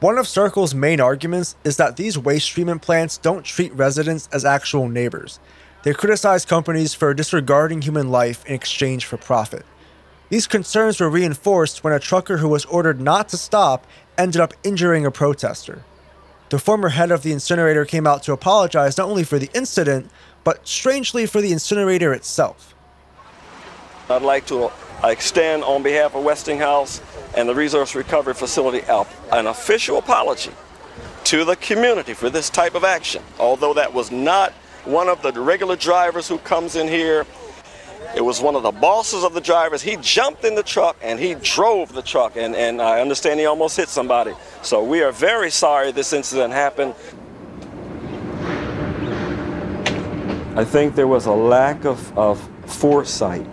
One 0.00 0.18
of 0.18 0.26
Circle's 0.28 0.74
main 0.74 1.00
arguments 1.00 1.56
is 1.64 1.76
that 1.78 1.96
these 1.96 2.18
waste 2.18 2.50
treatment 2.50 2.82
plants 2.82 3.16
don't 3.18 3.44
treat 3.44 3.72
residents 3.74 4.28
as 4.32 4.44
actual 4.44 4.88
neighbors. 4.88 5.38
They 5.84 5.92
criticize 5.92 6.46
companies 6.46 6.94
for 6.94 7.12
disregarding 7.12 7.82
human 7.82 8.10
life 8.10 8.44
in 8.46 8.54
exchange 8.54 9.04
for 9.04 9.18
profit. 9.18 9.66
These 10.30 10.46
concerns 10.46 10.98
were 10.98 11.10
reinforced 11.10 11.84
when 11.84 11.92
a 11.92 12.00
trucker 12.00 12.38
who 12.38 12.48
was 12.48 12.64
ordered 12.64 13.02
not 13.02 13.28
to 13.28 13.36
stop 13.36 13.86
ended 14.16 14.40
up 14.40 14.54
injuring 14.62 15.04
a 15.04 15.10
protester. 15.10 15.84
The 16.48 16.58
former 16.58 16.88
head 16.88 17.10
of 17.10 17.22
the 17.22 17.32
incinerator 17.32 17.84
came 17.84 18.06
out 18.06 18.22
to 18.22 18.32
apologize 18.32 18.96
not 18.96 19.08
only 19.08 19.24
for 19.24 19.38
the 19.38 19.50
incident, 19.52 20.10
but 20.42 20.66
strangely 20.66 21.26
for 21.26 21.42
the 21.42 21.52
incinerator 21.52 22.14
itself. 22.14 22.74
I'd 24.08 24.22
like 24.22 24.46
to 24.46 24.64
uh, 24.64 25.08
extend 25.08 25.64
on 25.64 25.82
behalf 25.82 26.14
of 26.14 26.24
Westinghouse 26.24 27.02
and 27.36 27.46
the 27.46 27.54
Resource 27.54 27.94
Recovery 27.94 28.32
Facility 28.32 28.82
an 29.32 29.46
official 29.48 29.98
apology 29.98 30.52
to 31.24 31.44
the 31.44 31.56
community 31.56 32.14
for 32.14 32.30
this 32.30 32.48
type 32.48 32.74
of 32.74 32.84
action. 32.84 33.22
Although 33.38 33.74
that 33.74 33.92
was 33.92 34.10
not 34.10 34.54
one 34.84 35.08
of 35.08 35.22
the 35.22 35.32
regular 35.40 35.76
drivers 35.76 36.28
who 36.28 36.38
comes 36.38 36.76
in 36.76 36.88
here, 36.88 37.26
it 38.14 38.20
was 38.20 38.40
one 38.40 38.54
of 38.54 38.62
the 38.62 38.70
bosses 38.70 39.24
of 39.24 39.34
the 39.34 39.40
drivers. 39.40 39.82
He 39.82 39.96
jumped 39.96 40.44
in 40.44 40.54
the 40.54 40.62
truck 40.62 40.96
and 41.02 41.18
he 41.18 41.34
drove 41.34 41.92
the 41.92 42.02
truck, 42.02 42.36
and, 42.36 42.54
and 42.54 42.80
I 42.80 43.00
understand 43.00 43.40
he 43.40 43.46
almost 43.46 43.76
hit 43.76 43.88
somebody. 43.88 44.32
So 44.62 44.84
we 44.84 45.02
are 45.02 45.10
very 45.10 45.50
sorry 45.50 45.90
this 45.90 46.12
incident 46.12 46.52
happened. 46.52 46.94
I 50.56 50.64
think 50.64 50.94
there 50.94 51.08
was 51.08 51.26
a 51.26 51.32
lack 51.32 51.84
of, 51.84 52.16
of 52.16 52.40
foresight 52.66 53.46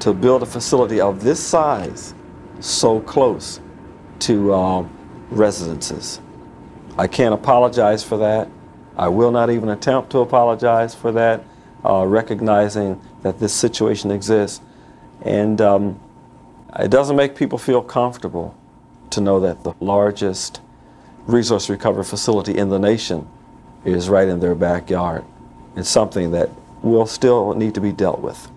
to 0.00 0.12
build 0.12 0.42
a 0.42 0.46
facility 0.46 1.00
of 1.00 1.24
this 1.24 1.44
size 1.44 2.14
so 2.60 3.00
close 3.00 3.60
to 4.20 4.54
um, 4.54 4.90
residences. 5.30 6.20
I 6.96 7.08
can't 7.08 7.34
apologize 7.34 8.04
for 8.04 8.18
that. 8.18 8.48
I 8.96 9.08
will 9.08 9.30
not 9.30 9.50
even 9.50 9.68
attempt 9.68 10.10
to 10.10 10.20
apologize 10.20 10.94
for 10.94 11.12
that, 11.12 11.44
uh, 11.84 12.06
recognizing 12.06 13.00
that 13.22 13.38
this 13.38 13.52
situation 13.52 14.10
exists. 14.10 14.60
And 15.22 15.60
um, 15.60 16.00
it 16.78 16.90
doesn't 16.90 17.16
make 17.16 17.36
people 17.36 17.58
feel 17.58 17.82
comfortable 17.82 18.56
to 19.10 19.20
know 19.20 19.40
that 19.40 19.64
the 19.64 19.74
largest 19.80 20.60
resource 21.26 21.68
recovery 21.68 22.04
facility 22.04 22.56
in 22.56 22.70
the 22.70 22.78
nation 22.78 23.28
is 23.84 24.08
right 24.08 24.28
in 24.28 24.40
their 24.40 24.54
backyard. 24.54 25.24
It's 25.76 25.88
something 25.88 26.30
that 26.30 26.50
will 26.82 27.06
still 27.06 27.54
need 27.54 27.74
to 27.74 27.80
be 27.80 27.92
dealt 27.92 28.20
with. 28.20 28.48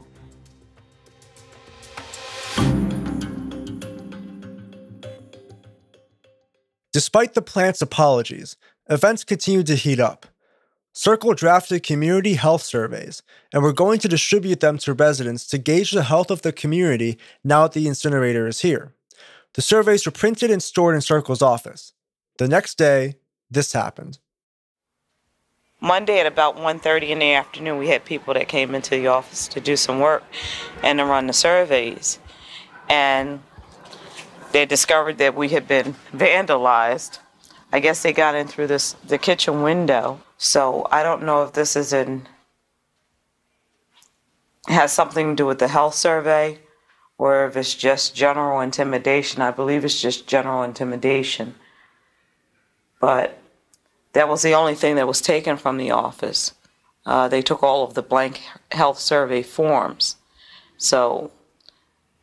Despite 6.91 7.33
the 7.33 7.41
plant's 7.41 7.81
apologies, 7.81 8.57
events 8.89 9.23
continued 9.23 9.67
to 9.67 9.75
heat 9.75 9.99
up. 9.99 10.25
Circle 10.91 11.35
drafted 11.35 11.83
community 11.83 12.33
health 12.33 12.63
surveys, 12.63 13.21
and 13.53 13.61
we're 13.61 13.71
going 13.71 13.99
to 13.99 14.07
distribute 14.07 14.59
them 14.59 14.77
to 14.79 14.93
residents 14.93 15.45
to 15.47 15.57
gauge 15.57 15.91
the 15.91 16.03
health 16.03 16.31
of 16.31 16.41
the 16.41 16.51
community 16.51 17.17
now 17.43 17.63
that 17.63 17.73
the 17.73 17.87
incinerator 17.87 18.47
is 18.47 18.61
here. 18.61 18.93
The 19.53 19.61
surveys 19.61 20.05
were 20.05 20.11
printed 20.11 20.51
and 20.51 20.61
stored 20.61 20.95
in 20.95 21.01
Circle's 21.01 21.41
office. 21.41 21.93
The 22.37 22.47
next 22.47 22.77
day, 22.77 23.15
this 23.49 23.73
happened. 23.73 24.19
Monday 25.81 26.19
at 26.19 26.25
about 26.25 26.57
1.30 26.57 27.09
in 27.09 27.19
the 27.19 27.33
afternoon, 27.33 27.77
we 27.77 27.87
had 27.87 28.03
people 28.03 28.33
that 28.33 28.47
came 28.49 28.75
into 28.75 28.91
the 28.91 29.07
office 29.07 29.47
to 29.47 29.61
do 29.61 29.77
some 29.77 29.99
work 29.99 30.23
and 30.83 30.99
to 30.99 31.05
run 31.05 31.27
the 31.27 31.33
surveys. 31.33 32.19
And 32.89 33.41
they 34.51 34.65
discovered 34.65 35.19
that 35.19 35.35
we 35.35 35.49
had 35.49 35.67
been 35.67 35.95
vandalized. 36.11 37.19
I 37.71 37.79
guess 37.79 38.01
they 38.01 38.13
got 38.13 38.35
in 38.35 38.47
through 38.47 38.67
this 38.67 38.93
the 39.05 39.17
kitchen 39.17 39.61
window. 39.61 40.21
So 40.37 40.87
I 40.91 41.03
don't 41.03 41.23
know 41.23 41.43
if 41.43 41.53
this 41.53 41.75
is 41.75 41.93
in 41.93 42.27
has 44.67 44.91
something 44.91 45.29
to 45.29 45.35
do 45.35 45.45
with 45.45 45.59
the 45.59 45.67
health 45.67 45.95
survey 45.95 46.59
or 47.17 47.45
if 47.45 47.57
it's 47.57 47.75
just 47.75 48.15
general 48.15 48.59
intimidation. 48.59 49.41
I 49.41 49.51
believe 49.51 49.83
it's 49.85 50.01
just 50.01 50.27
general 50.27 50.63
intimidation. 50.63 51.55
But 52.99 53.39
that 54.13 54.29
was 54.29 54.41
the 54.41 54.53
only 54.53 54.75
thing 54.75 54.95
that 54.95 55.07
was 55.07 55.21
taken 55.21 55.57
from 55.57 55.77
the 55.77 55.91
office. 55.91 56.53
Uh, 57.05 57.27
they 57.27 57.41
took 57.41 57.63
all 57.63 57.83
of 57.83 57.93
the 57.93 58.01
blank 58.01 58.41
health 58.71 58.99
survey 58.99 59.41
forms. 59.41 60.17
So 60.77 61.31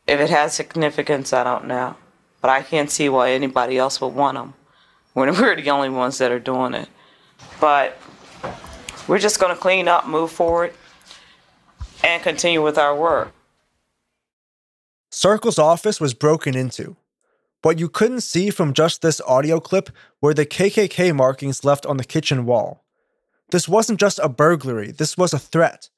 if 0.05 0.19
it 0.19 0.29
has 0.29 0.53
significance, 0.53 1.33
I 1.33 1.43
don't 1.43 1.65
know. 1.65 1.95
But 2.41 2.49
I 2.49 2.61
can't 2.61 2.91
see 2.91 3.09
why 3.09 3.31
anybody 3.31 3.77
else 3.77 3.99
would 4.01 4.13
want 4.13 4.37
them 4.37 4.53
when 5.17 5.33
we're 5.33 5.55
the 5.55 5.71
only 5.71 5.89
ones 5.89 6.19
that 6.19 6.31
are 6.31 6.39
doing 6.39 6.75
it. 6.75 6.87
But 7.59 7.97
we're 9.07 9.17
just 9.17 9.39
going 9.39 9.51
to 9.53 9.59
clean 9.59 9.87
up, 9.87 10.05
move 10.05 10.29
forward, 10.29 10.73
and 12.03 12.21
continue 12.21 12.63
with 12.63 12.77
our 12.77 12.95
work. 12.95 13.33
Circle's 15.09 15.57
office 15.57 15.99
was 15.99 16.13
broken 16.13 16.55
into. 16.55 16.97
What 17.63 17.79
you 17.79 17.89
couldn't 17.89 18.21
see 18.21 18.51
from 18.51 18.73
just 18.73 19.01
this 19.01 19.19
audio 19.21 19.59
clip 19.59 19.89
were 20.21 20.35
the 20.35 20.45
KKK 20.45 21.15
markings 21.15 21.65
left 21.65 21.87
on 21.87 21.97
the 21.97 22.03
kitchen 22.03 22.45
wall. 22.45 22.83
This 23.49 23.67
wasn't 23.67 23.99
just 23.99 24.19
a 24.19 24.29
burglary, 24.29 24.91
this 24.91 25.17
was 25.17 25.33
a 25.33 25.39
threat. 25.39 25.89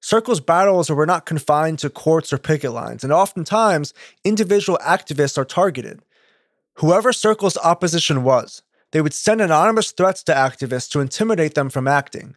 Circle's 0.00 0.40
battles 0.40 0.88
were 0.88 1.04
not 1.04 1.26
confined 1.26 1.80
to 1.80 1.90
courts 1.90 2.32
or 2.32 2.38
picket 2.38 2.72
lines, 2.72 3.04
and 3.04 3.12
oftentimes, 3.12 3.92
individual 4.24 4.78
activists 4.82 5.36
are 5.36 5.44
targeted. 5.44 6.00
Whoever 6.78 7.12
Circle's 7.12 7.56
opposition 7.58 8.24
was, 8.24 8.62
they 8.90 9.00
would 9.00 9.14
send 9.14 9.40
anonymous 9.40 9.92
threats 9.92 10.24
to 10.24 10.32
activists 10.32 10.90
to 10.90 11.00
intimidate 11.00 11.54
them 11.54 11.70
from 11.70 11.86
acting. 11.86 12.36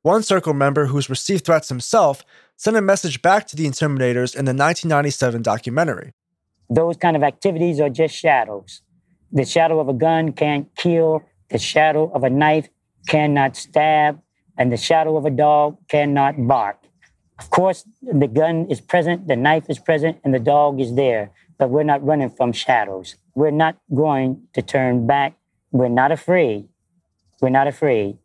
One 0.00 0.22
Circle 0.22 0.54
member 0.54 0.86
who's 0.86 1.10
received 1.10 1.44
threats 1.44 1.68
himself 1.68 2.24
sent 2.56 2.76
a 2.78 2.82
message 2.82 3.20
back 3.20 3.46
to 3.48 3.56
the 3.56 3.66
intimidators 3.66 4.34
in 4.34 4.46
the 4.46 4.54
1997 4.54 5.42
documentary. 5.42 6.12
those 6.70 6.96
kind 6.96 7.14
of 7.14 7.22
activities 7.22 7.78
are 7.78 7.90
just 7.90 8.14
shadows. 8.16 8.80
The 9.32 9.44
shadow 9.44 9.80
of 9.80 9.88
a 9.88 9.92
gun 9.92 10.32
can't 10.32 10.74
kill, 10.76 11.22
the 11.50 11.58
shadow 11.58 12.10
of 12.14 12.24
a 12.24 12.30
knife 12.30 12.68
cannot 13.06 13.54
stab, 13.54 14.18
and 14.56 14.72
the 14.72 14.78
shadow 14.78 15.16
of 15.18 15.26
a 15.26 15.30
dog 15.30 15.76
cannot 15.88 16.34
bark. 16.48 16.78
Of 17.38 17.50
course, 17.50 17.84
the 18.00 18.28
gun 18.28 18.66
is 18.70 18.80
present, 18.80 19.28
the 19.28 19.36
knife 19.36 19.66
is 19.68 19.78
present, 19.78 20.18
and 20.24 20.32
the 20.32 20.38
dog 20.38 20.80
is 20.80 20.94
there, 20.94 21.32
but 21.58 21.68
we're 21.68 21.82
not 21.92 22.02
running 22.02 22.30
from 22.30 22.52
shadows. 22.52 23.16
We're 23.34 23.50
not 23.50 23.76
going 23.94 24.42
to 24.52 24.62
turn 24.62 25.06
back. 25.06 25.34
We're 25.72 25.88
not 25.88 26.12
afraid. 26.12 26.68
We're 27.40 27.50
not 27.50 27.66
afraid. 27.66 28.18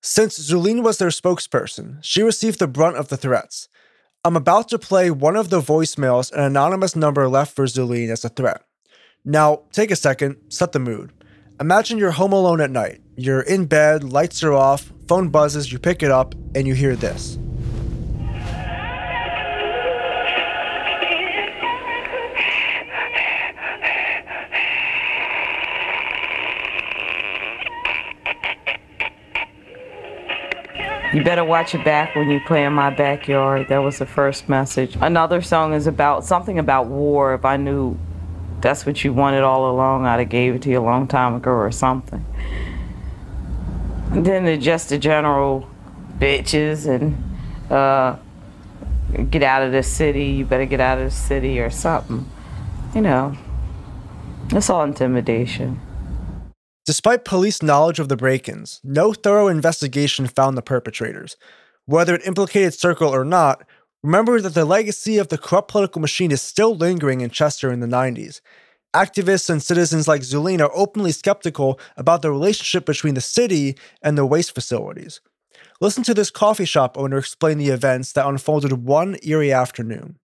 Since 0.00 0.38
Zulene 0.38 0.82
was 0.82 0.98
their 0.98 1.08
spokesperson, 1.08 1.98
she 2.02 2.22
received 2.22 2.58
the 2.58 2.66
brunt 2.66 2.96
of 2.96 3.08
the 3.08 3.16
threats. 3.16 3.68
I'm 4.24 4.36
about 4.36 4.68
to 4.68 4.78
play 4.78 5.10
one 5.10 5.36
of 5.36 5.50
the 5.50 5.60
voicemails 5.60 6.32
an 6.32 6.40
anonymous 6.40 6.94
number 6.94 7.28
left 7.28 7.54
for 7.54 7.66
Zulene 7.66 8.10
as 8.10 8.24
a 8.24 8.28
threat. 8.28 8.62
Now, 9.24 9.62
take 9.72 9.90
a 9.90 9.96
second, 9.96 10.36
set 10.48 10.72
the 10.72 10.78
mood. 10.78 11.12
Imagine 11.60 11.98
you're 11.98 12.12
home 12.12 12.32
alone 12.32 12.60
at 12.60 12.70
night. 12.70 13.00
You're 13.16 13.42
in 13.42 13.66
bed, 13.66 14.02
lights 14.02 14.42
are 14.42 14.52
off, 14.52 14.92
phone 15.06 15.28
buzzes, 15.28 15.70
you 15.70 15.78
pick 15.78 16.02
it 16.02 16.10
up, 16.10 16.34
and 16.54 16.66
you 16.66 16.74
hear 16.74 16.96
this. 16.96 17.38
You 31.12 31.22
better 31.22 31.44
watch 31.44 31.74
your 31.74 31.84
back 31.84 32.16
when 32.16 32.30
you 32.30 32.40
play 32.40 32.64
in 32.64 32.72
my 32.72 32.88
backyard. 32.88 33.68
That 33.68 33.78
was 33.78 33.98
the 33.98 34.06
first 34.06 34.48
message. 34.48 34.96
Another 34.98 35.42
song 35.42 35.74
is 35.74 35.86
about 35.86 36.24
something 36.24 36.58
about 36.58 36.86
war. 36.86 37.34
If 37.34 37.44
I 37.44 37.58
knew 37.58 37.98
that's 38.62 38.86
what 38.86 39.04
you 39.04 39.12
wanted 39.12 39.42
all 39.42 39.70
along, 39.70 40.06
I'd 40.06 40.20
have 40.20 40.30
gave 40.30 40.54
it 40.54 40.62
to 40.62 40.70
you 40.70 40.78
a 40.78 40.80
long 40.80 41.06
time 41.06 41.34
ago 41.34 41.50
or 41.50 41.70
something. 41.70 42.24
And 44.12 44.24
then 44.24 44.46
the 44.46 44.56
just 44.56 44.88
the 44.88 44.96
general 44.96 45.68
bitches 46.18 46.86
and 46.86 47.22
uh, 47.70 48.16
get 49.30 49.42
out 49.42 49.62
of 49.64 49.72
the 49.72 49.82
city. 49.82 50.24
You 50.26 50.46
better 50.46 50.66
get 50.66 50.80
out 50.80 50.96
of 50.96 51.04
the 51.04 51.10
city 51.10 51.60
or 51.60 51.68
something. 51.68 52.26
You 52.94 53.02
know, 53.02 53.36
it's 54.50 54.70
all 54.70 54.84
intimidation. 54.84 55.78
Despite 56.84 57.24
police 57.24 57.62
knowledge 57.62 58.00
of 58.00 58.08
the 58.08 58.16
break 58.16 58.48
ins, 58.48 58.80
no 58.82 59.12
thorough 59.12 59.46
investigation 59.46 60.26
found 60.26 60.58
the 60.58 60.62
perpetrators. 60.62 61.36
Whether 61.86 62.16
it 62.16 62.26
implicated 62.26 62.74
Circle 62.74 63.14
or 63.14 63.24
not, 63.24 63.64
remember 64.02 64.40
that 64.40 64.54
the 64.54 64.64
legacy 64.64 65.16
of 65.18 65.28
the 65.28 65.38
corrupt 65.38 65.70
political 65.70 66.00
machine 66.00 66.32
is 66.32 66.42
still 66.42 66.74
lingering 66.74 67.20
in 67.20 67.30
Chester 67.30 67.70
in 67.70 67.78
the 67.78 67.86
90s. 67.86 68.40
Activists 68.94 69.48
and 69.48 69.62
citizens 69.62 70.08
like 70.08 70.22
Zulene 70.22 70.60
are 70.60 70.72
openly 70.74 71.12
skeptical 71.12 71.78
about 71.96 72.20
the 72.20 72.32
relationship 72.32 72.84
between 72.84 73.14
the 73.14 73.20
city 73.20 73.76
and 74.02 74.18
the 74.18 74.26
waste 74.26 74.52
facilities. 74.52 75.20
Listen 75.80 76.02
to 76.02 76.14
this 76.14 76.32
coffee 76.32 76.64
shop 76.64 76.98
owner 76.98 77.18
explain 77.18 77.58
the 77.58 77.68
events 77.68 78.12
that 78.12 78.26
unfolded 78.26 78.84
one 78.84 79.16
eerie 79.22 79.52
afternoon. 79.52 80.18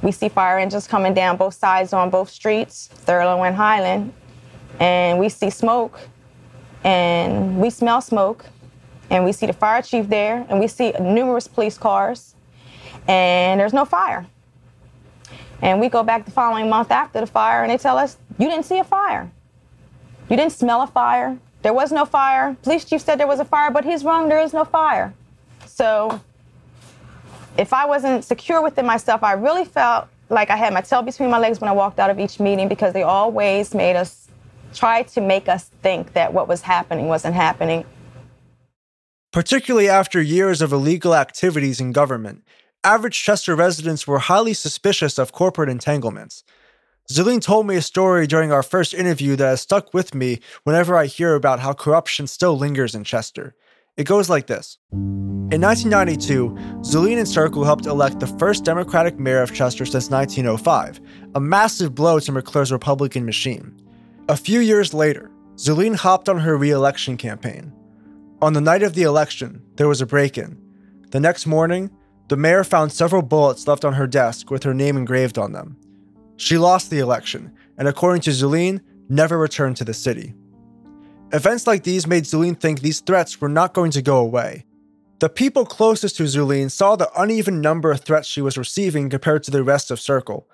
We 0.00 0.10
see 0.10 0.30
fire 0.30 0.58
engines 0.58 0.86
coming 0.86 1.12
down 1.12 1.36
both 1.36 1.54
sides 1.54 1.92
on 1.92 2.08
both 2.08 2.30
streets, 2.30 2.88
Thurlow 2.92 3.42
and 3.46 3.54
Highland, 3.54 4.14
and 4.80 5.18
we 5.18 5.28
see 5.28 5.50
smoke, 5.50 5.98
and 6.82 7.60
we 7.60 7.70
smell 7.70 8.00
smoke, 8.00 8.44
and 9.10 9.24
we 9.24 9.32
see 9.32 9.46
the 9.46 9.52
fire 9.52 9.82
chief 9.82 10.08
there, 10.08 10.44
and 10.48 10.60
we 10.60 10.68
see 10.68 10.92
numerous 11.00 11.46
police 11.46 11.78
cars, 11.78 12.34
and 13.06 13.60
there's 13.60 13.72
no 13.72 13.84
fire. 13.84 14.26
And 15.62 15.80
we 15.80 15.88
go 15.88 16.02
back 16.02 16.24
the 16.24 16.30
following 16.30 16.68
month 16.68 16.90
after 16.90 17.20
the 17.20 17.26
fire, 17.26 17.62
and 17.62 17.70
they 17.70 17.78
tell 17.78 17.96
us, 17.96 18.18
You 18.38 18.48
didn't 18.48 18.64
see 18.64 18.78
a 18.78 18.84
fire. 18.84 19.30
You 20.28 20.36
didn't 20.36 20.52
smell 20.52 20.82
a 20.82 20.86
fire. 20.86 21.38
There 21.62 21.72
was 21.72 21.92
no 21.92 22.04
fire. 22.04 22.56
Police 22.62 22.84
chief 22.84 23.00
said 23.00 23.18
there 23.18 23.26
was 23.26 23.40
a 23.40 23.44
fire, 23.44 23.70
but 23.70 23.84
he's 23.84 24.04
wrong. 24.04 24.28
There 24.28 24.40
is 24.40 24.52
no 24.52 24.64
fire. 24.64 25.14
So 25.66 26.20
if 27.56 27.72
I 27.72 27.86
wasn't 27.86 28.24
secure 28.24 28.62
within 28.62 28.84
myself, 28.84 29.22
I 29.22 29.32
really 29.32 29.64
felt 29.64 30.08
like 30.28 30.50
I 30.50 30.56
had 30.56 30.72
my 30.72 30.80
tail 30.80 31.02
between 31.02 31.30
my 31.30 31.38
legs 31.38 31.60
when 31.60 31.68
I 31.68 31.72
walked 31.72 31.98
out 31.98 32.10
of 32.10 32.18
each 32.18 32.40
meeting 32.40 32.68
because 32.68 32.92
they 32.92 33.02
always 33.02 33.74
made 33.74 33.96
us 33.96 34.28
try 34.74 35.02
to 35.02 35.20
make 35.20 35.48
us 35.48 35.70
think 35.82 36.12
that 36.12 36.32
what 36.32 36.48
was 36.48 36.62
happening 36.62 37.08
wasn't 37.08 37.34
happening. 37.34 37.84
Particularly 39.32 39.88
after 39.88 40.20
years 40.20 40.62
of 40.62 40.72
illegal 40.72 41.14
activities 41.14 41.80
in 41.80 41.92
government, 41.92 42.44
average 42.84 43.20
Chester 43.22 43.56
residents 43.56 44.06
were 44.06 44.18
highly 44.18 44.54
suspicious 44.54 45.18
of 45.18 45.32
corporate 45.32 45.68
entanglements. 45.68 46.44
Zulene 47.10 47.42
told 47.42 47.66
me 47.66 47.76
a 47.76 47.82
story 47.82 48.26
during 48.26 48.52
our 48.52 48.62
first 48.62 48.94
interview 48.94 49.36
that 49.36 49.46
has 49.46 49.60
stuck 49.60 49.92
with 49.92 50.14
me 50.14 50.40
whenever 50.62 50.96
I 50.96 51.06
hear 51.06 51.34
about 51.34 51.60
how 51.60 51.72
corruption 51.72 52.26
still 52.26 52.56
lingers 52.56 52.94
in 52.94 53.04
Chester. 53.04 53.54
It 53.96 54.04
goes 54.04 54.30
like 54.30 54.46
this. 54.46 54.78
In 54.92 55.60
1992, 55.60 56.50
Zulene 56.80 57.18
and 57.18 57.28
Circle 57.28 57.64
helped 57.64 57.86
elect 57.86 58.20
the 58.20 58.26
first 58.26 58.64
Democratic 58.64 59.18
mayor 59.18 59.42
of 59.42 59.52
Chester 59.52 59.84
since 59.84 60.10
1905, 60.10 61.00
a 61.34 61.40
massive 61.40 61.94
blow 61.94 62.18
to 62.20 62.32
McClure's 62.32 62.72
Republican 62.72 63.26
machine. 63.26 63.83
A 64.26 64.36
few 64.38 64.60
years 64.60 64.94
later, 64.94 65.30
Zulene 65.56 65.96
hopped 65.96 66.30
on 66.30 66.38
her 66.38 66.56
re 66.56 66.70
election 66.70 67.18
campaign. 67.18 67.70
On 68.40 68.54
the 68.54 68.60
night 68.60 68.82
of 68.82 68.94
the 68.94 69.02
election, 69.02 69.60
there 69.76 69.86
was 69.86 70.00
a 70.00 70.06
break 70.06 70.38
in. 70.38 70.58
The 71.10 71.20
next 71.20 71.46
morning, 71.46 71.90
the 72.28 72.36
mayor 72.38 72.64
found 72.64 72.90
several 72.90 73.20
bullets 73.20 73.68
left 73.68 73.84
on 73.84 73.92
her 73.92 74.06
desk 74.06 74.50
with 74.50 74.62
her 74.62 74.72
name 74.72 74.96
engraved 74.96 75.36
on 75.36 75.52
them. 75.52 75.76
She 76.38 76.56
lost 76.56 76.88
the 76.88 77.00
election, 77.00 77.52
and 77.76 77.86
according 77.86 78.22
to 78.22 78.30
Zulene, 78.30 78.80
never 79.10 79.36
returned 79.36 79.76
to 79.76 79.84
the 79.84 79.92
city. 79.92 80.32
Events 81.34 81.66
like 81.66 81.82
these 81.82 82.06
made 82.06 82.24
Zulene 82.24 82.58
think 82.58 82.80
these 82.80 83.00
threats 83.00 83.42
were 83.42 83.50
not 83.50 83.74
going 83.74 83.90
to 83.90 84.00
go 84.00 84.16
away. 84.16 84.64
The 85.18 85.28
people 85.28 85.66
closest 85.66 86.16
to 86.16 86.22
Zulene 86.22 86.70
saw 86.70 86.96
the 86.96 87.10
uneven 87.14 87.60
number 87.60 87.90
of 87.90 88.00
threats 88.00 88.26
she 88.26 88.40
was 88.40 88.56
receiving 88.56 89.10
compared 89.10 89.42
to 89.42 89.50
the 89.50 89.62
rest 89.62 89.90
of 89.90 90.00
Circle. 90.00 90.48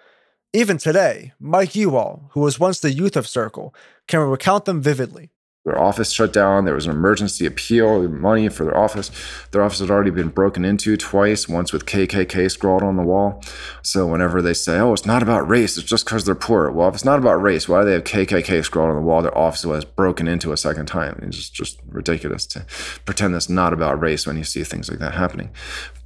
Even 0.52 0.78
today, 0.78 1.33
Mike 1.38 1.76
Ewall, 1.76 2.28
who 2.33 2.40
was 2.40 2.59
once 2.59 2.80
the 2.80 2.92
youth 2.92 3.16
of 3.16 3.28
Circle, 3.28 3.73
can 4.09 4.19
recount 4.19 4.64
them 4.64 4.83
vividly. 4.83 5.30
Their 5.64 5.80
office 5.80 6.11
shut 6.11 6.33
down. 6.33 6.64
There 6.64 6.75
was 6.75 6.87
an 6.87 6.90
emergency 6.90 7.47
appeal, 7.47 8.09
money 8.09 8.49
for 8.49 8.64
their 8.64 8.76
office. 8.76 9.12
Their 9.52 9.62
office 9.62 9.78
had 9.78 9.92
already 9.92 10.11
been 10.11 10.30
broken 10.30 10.64
into 10.64 10.97
twice, 10.97 11.49
once 11.49 11.73
with 11.73 11.87
KKK 11.87 12.50
scrawled 12.50 12.83
on 12.83 12.97
the 12.97 13.04
wall. 13.04 13.45
So 13.82 14.08
whenever 14.08 14.43
they 14.43 14.54
say, 14.54 14.80
oh, 14.80 14.93
it's 14.93 15.06
not 15.06 15.23
about 15.23 15.49
race, 15.49 15.78
it's 15.78 15.86
just 15.86 16.04
because 16.04 16.25
they're 16.25 16.34
poor. 16.34 16.69
Well, 16.73 16.89
if 16.89 16.95
it's 16.95 17.04
not 17.04 17.21
about 17.21 17.41
race, 17.41 17.69
why 17.69 17.82
do 17.82 17.86
they 17.86 17.93
have 17.93 18.02
KKK 18.02 18.65
scrawled 18.65 18.91
on 18.91 18.97
the 18.97 19.02
wall? 19.02 19.23
Their 19.23 19.39
office 19.39 19.65
was 19.65 19.84
broken 19.84 20.26
into 20.26 20.50
a 20.50 20.56
second 20.56 20.86
time. 20.86 21.21
It's 21.23 21.36
just, 21.36 21.54
just 21.54 21.80
ridiculous 21.86 22.45
to 22.47 22.67
pretend 23.04 23.34
that's 23.34 23.49
not 23.49 23.73
about 23.73 24.00
race 24.00 24.26
when 24.26 24.36
you 24.36 24.45
see 24.45 24.65
things 24.65 24.91
like 24.91 24.99
that 24.99 25.15
happening. 25.15 25.50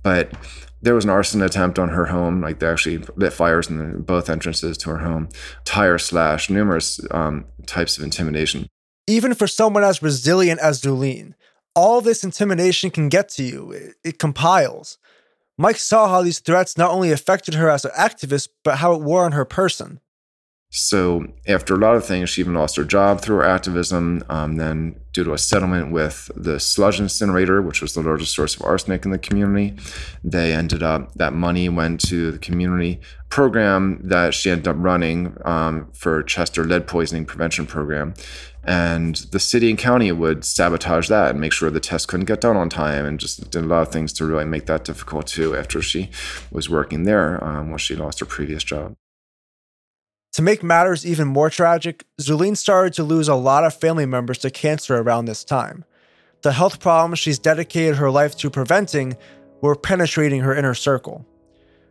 But 0.02 0.33
there 0.84 0.94
was 0.94 1.04
an 1.04 1.10
arson 1.10 1.42
attempt 1.42 1.78
on 1.78 1.88
her 1.90 2.06
home. 2.06 2.40
Like 2.40 2.60
they 2.60 2.66
actually 2.66 2.98
lit 3.16 3.32
fires 3.32 3.68
in 3.68 3.78
the, 3.78 3.98
both 3.98 4.30
entrances 4.30 4.78
to 4.78 4.90
her 4.90 4.98
home, 4.98 5.28
tire 5.64 5.98
slash, 5.98 6.48
numerous 6.48 7.00
um, 7.10 7.46
types 7.66 7.98
of 7.98 8.04
intimidation 8.04 8.68
even 9.06 9.34
for 9.34 9.46
someone 9.46 9.84
as 9.84 10.02
resilient 10.02 10.60
as 10.60 10.80
Zulene, 10.80 11.34
all 11.74 12.00
this 12.00 12.24
intimidation 12.24 12.90
can 12.90 13.08
get 13.08 13.28
to 13.30 13.42
you. 13.42 13.72
It, 13.72 13.94
it, 14.04 14.18
compiles. 14.18 14.98
Mike 15.58 15.76
saw 15.76 16.08
how 16.08 16.22
these 16.22 16.40
threats 16.40 16.78
not 16.78 16.90
only 16.90 17.12
affected 17.12 17.54
her 17.54 17.68
as 17.68 17.84
an 17.84 17.92
activist, 17.96 18.48
but 18.62 18.78
how 18.78 18.92
it 18.94 19.02
wore 19.02 19.24
on 19.24 19.32
her 19.32 19.44
person. 19.44 20.00
So, 20.76 21.28
after 21.46 21.74
a 21.74 21.78
lot 21.78 21.94
of 21.94 22.04
things, 22.04 22.30
she 22.30 22.40
even 22.40 22.54
lost 22.54 22.74
her 22.74 22.82
job 22.82 23.20
through 23.20 23.37
her 23.37 23.44
activism. 23.44 24.24
Um, 24.28 24.56
then, 24.56 24.98
due 25.12 25.22
to 25.22 25.32
a 25.32 25.38
settlement 25.38 25.92
with 25.92 26.32
the 26.34 26.58
sludge 26.58 26.98
incinerator, 26.98 27.62
which 27.62 27.80
was 27.80 27.94
the 27.94 28.02
largest 28.02 28.34
source 28.34 28.56
of 28.56 28.62
arsenic 28.62 29.04
in 29.04 29.12
the 29.12 29.18
community, 29.18 29.76
they 30.24 30.52
ended 30.52 30.82
up, 30.82 31.14
that 31.14 31.32
money 31.32 31.68
went 31.68 32.00
to 32.08 32.32
the 32.32 32.40
community 32.40 33.00
program 33.28 34.00
that 34.02 34.34
she 34.34 34.50
ended 34.50 34.66
up 34.66 34.74
running 34.80 35.37
um, 35.44 35.92
for 35.92 36.24
Chester 36.24 36.64
lead 36.64 36.88
poisoning 36.88 37.24
prevention 37.24 37.66
program. 37.66 38.14
And 38.64 39.14
the 39.30 39.38
city 39.38 39.70
and 39.70 39.78
county 39.78 40.10
would 40.10 40.44
sabotage 40.44 41.06
that 41.06 41.30
and 41.30 41.40
make 41.40 41.52
sure 41.52 41.70
the 41.70 41.78
test 41.78 42.08
couldn't 42.08 42.26
get 42.26 42.40
done 42.40 42.56
on 42.56 42.68
time 42.68 43.06
and 43.06 43.20
just 43.20 43.48
did 43.48 43.62
a 43.62 43.68
lot 43.68 43.82
of 43.82 43.92
things 43.92 44.12
to 44.14 44.26
really 44.26 44.44
make 44.44 44.66
that 44.66 44.82
difficult 44.82 45.28
too 45.28 45.54
after 45.54 45.80
she 45.80 46.10
was 46.50 46.68
working 46.68 47.04
there 47.04 47.42
um, 47.44 47.70
when 47.70 47.78
she 47.78 47.94
lost 47.94 48.18
her 48.18 48.26
previous 48.26 48.64
job. 48.64 48.96
To 50.34 50.42
make 50.42 50.64
matters 50.64 51.06
even 51.06 51.28
more 51.28 51.48
tragic, 51.48 52.04
Zulene 52.20 52.56
started 52.56 52.92
to 52.94 53.04
lose 53.04 53.28
a 53.28 53.36
lot 53.36 53.64
of 53.64 53.72
family 53.72 54.04
members 54.04 54.38
to 54.38 54.50
cancer 54.50 54.96
around 54.96 55.26
this 55.26 55.44
time. 55.44 55.84
The 56.42 56.50
health 56.50 56.80
problems 56.80 57.20
she's 57.20 57.38
dedicated 57.38 57.96
her 57.96 58.10
life 58.10 58.36
to 58.38 58.50
preventing 58.50 59.16
were 59.62 59.76
penetrating 59.76 60.40
her 60.40 60.52
inner 60.52 60.74
circle. 60.74 61.24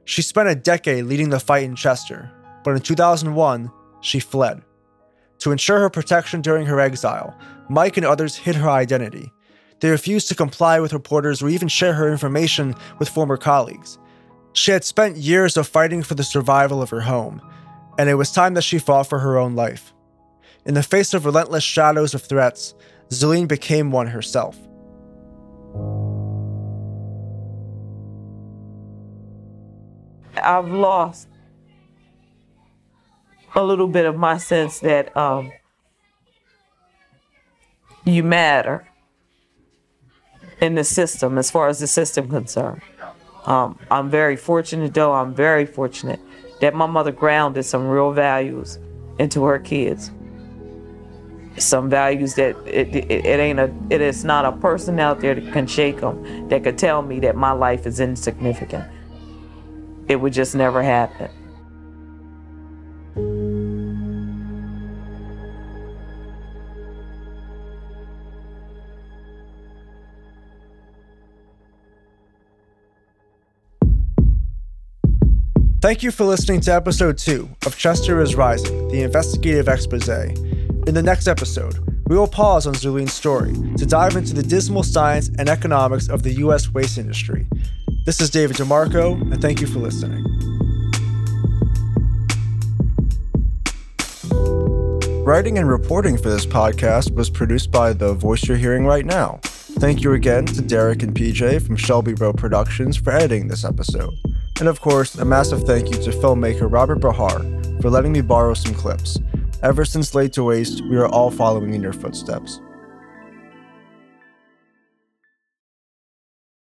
She 0.03 0.21
spent 0.21 0.49
a 0.49 0.55
decade 0.55 1.05
leading 1.05 1.29
the 1.29 1.39
fight 1.39 1.63
in 1.63 1.77
Chester, 1.77 2.29
but 2.65 2.71
in 2.71 2.81
2001, 2.81 3.71
she 4.01 4.19
fled. 4.19 4.61
To 5.39 5.51
ensure 5.53 5.79
her 5.79 5.89
protection 5.89 6.41
during 6.41 6.65
her 6.65 6.81
exile, 6.81 7.37
Mike 7.69 7.95
and 7.95 8.05
others 8.05 8.35
hid 8.35 8.55
her 8.55 8.69
identity. 8.69 9.31
They 9.79 9.89
refused 9.89 10.27
to 10.27 10.35
comply 10.35 10.81
with 10.81 10.91
reporters 10.91 11.41
or 11.41 11.47
even 11.47 11.69
share 11.69 11.93
her 11.93 12.11
information 12.11 12.75
with 12.99 13.07
former 13.07 13.37
colleagues. 13.37 13.97
She 14.51 14.71
had 14.71 14.83
spent 14.83 15.15
years 15.15 15.55
of 15.55 15.65
fighting 15.65 16.03
for 16.03 16.15
the 16.15 16.23
survival 16.25 16.81
of 16.81 16.89
her 16.89 17.01
home, 17.01 17.41
and 17.97 18.09
it 18.09 18.15
was 18.15 18.31
time 18.31 18.53
that 18.55 18.63
she 18.63 18.79
fought 18.79 19.07
for 19.07 19.19
her 19.19 19.37
own 19.37 19.55
life. 19.55 19.93
In 20.65 20.73
the 20.73 20.83
face 20.83 21.13
of 21.13 21.25
relentless 21.25 21.63
shadows 21.63 22.13
of 22.13 22.21
threats, 22.23 22.73
Zulene 23.09 23.47
became 23.47 23.91
one 23.91 24.07
herself. 24.07 24.57
I've 30.41 30.69
lost 30.69 31.27
a 33.55 33.63
little 33.63 33.87
bit 33.87 34.05
of 34.05 34.15
my 34.15 34.37
sense 34.37 34.79
that 34.79 35.15
um, 35.15 35.51
you 38.03 38.23
matter 38.23 38.87
in 40.59 40.75
the 40.75 40.83
system 40.83 41.37
as 41.37 41.51
far 41.51 41.67
as 41.67 41.79
the 41.79 41.87
system 41.87 42.29
concerned. 42.29 42.81
Um, 43.45 43.77
I'm 43.91 44.09
very 44.09 44.37
fortunate, 44.37 44.93
though. 44.93 45.13
I'm 45.13 45.35
very 45.35 45.65
fortunate 45.65 46.19
that 46.63 46.73
my 46.73 46.85
mother 46.85 47.11
grounded 47.11 47.65
some 47.65 47.89
real 47.89 48.13
values 48.13 48.79
into 49.19 49.43
her 49.43 49.59
kids. 49.59 50.11
Some 51.57 51.89
values 51.89 52.35
that 52.35 52.55
it, 52.65 52.95
it, 52.95 53.11
it 53.11 53.39
ain't 53.41 53.59
a 53.59 53.69
it 53.89 53.99
is 53.99 54.23
not 54.23 54.45
a 54.45 54.53
person 54.53 54.97
out 54.97 55.19
there 55.19 55.35
that 55.35 55.51
can 55.51 55.67
shake 55.67 55.99
them 55.99 56.47
that 56.47 56.63
could 56.63 56.77
tell 56.77 57.01
me 57.01 57.19
that 57.19 57.35
my 57.35 57.51
life 57.51 57.85
is 57.85 57.99
insignificant. 57.99 58.85
It 60.07 60.15
would 60.15 60.31
just 60.31 60.55
never 60.55 60.81
happen. 60.81 61.29
Thank 75.83 76.01
you 76.01 76.11
for 76.11 76.23
listening 76.23 76.61
to 76.61 76.73
episode 76.73 77.17
2 77.17 77.57
of 77.65 77.77
Chester 77.77 78.21
is 78.21 78.35
Rising, 78.35 78.87
the 78.87 79.01
investigative 79.01 79.67
expose. 79.67 80.07
In 80.07 80.93
the 80.93 81.03
next 81.03 81.27
episode, 81.27 81.77
we 82.07 82.15
will 82.15 82.25
pause 82.25 82.65
on 82.65 82.73
Zulene's 82.73 83.11
story 83.11 83.51
to 83.75 83.85
dive 83.85 84.15
into 84.15 84.33
the 84.33 84.43
dismal 84.43 84.83
science 84.83 85.29
and 85.37 85.49
economics 85.49 86.07
of 86.07 86.23
the 86.23 86.35
U.S. 86.35 86.73
waste 86.73 86.97
industry. 86.97 87.45
This 88.05 88.21
is 88.21 88.29
David 88.29 88.55
DeMarco, 88.55 89.19
and 89.29 89.41
thank 89.41 89.59
you 89.59 89.67
for 89.67 89.79
listening. 89.79 90.23
Writing 95.25 95.57
and 95.57 95.67
reporting 95.67 96.15
for 96.15 96.29
this 96.29 96.45
podcast 96.45 97.13
was 97.13 97.29
produced 97.29 97.71
by 97.71 97.91
the 97.91 98.13
voice 98.13 98.47
you're 98.47 98.55
hearing 98.55 98.85
right 98.85 99.05
now. 99.05 99.41
Thank 99.43 100.01
you 100.01 100.13
again 100.13 100.45
to 100.45 100.61
Derek 100.61 101.03
and 101.03 101.13
PJ 101.13 101.61
from 101.61 101.75
Shelby 101.75 102.13
Row 102.13 102.31
Productions 102.31 102.95
for 102.95 103.11
editing 103.11 103.49
this 103.49 103.65
episode. 103.65 104.13
And 104.63 104.69
of 104.69 104.79
course, 104.79 105.15
a 105.15 105.25
massive 105.25 105.63
thank 105.63 105.89
you 105.89 105.97
to 106.03 106.11
filmmaker 106.11 106.71
Robert 106.71 107.01
Bahar 107.01 107.39
for 107.81 107.89
letting 107.89 108.13
me 108.13 108.21
borrow 108.21 108.53
some 108.53 108.73
clips. 108.73 109.19
Ever 109.61 109.83
since 109.83 110.15
Laid 110.15 110.31
to 110.31 110.43
Waste, 110.45 110.81
we 110.85 110.95
are 110.95 111.05
all 111.05 111.29
following 111.29 111.73
in 111.73 111.81
your 111.83 111.91
footsteps. 111.91 112.61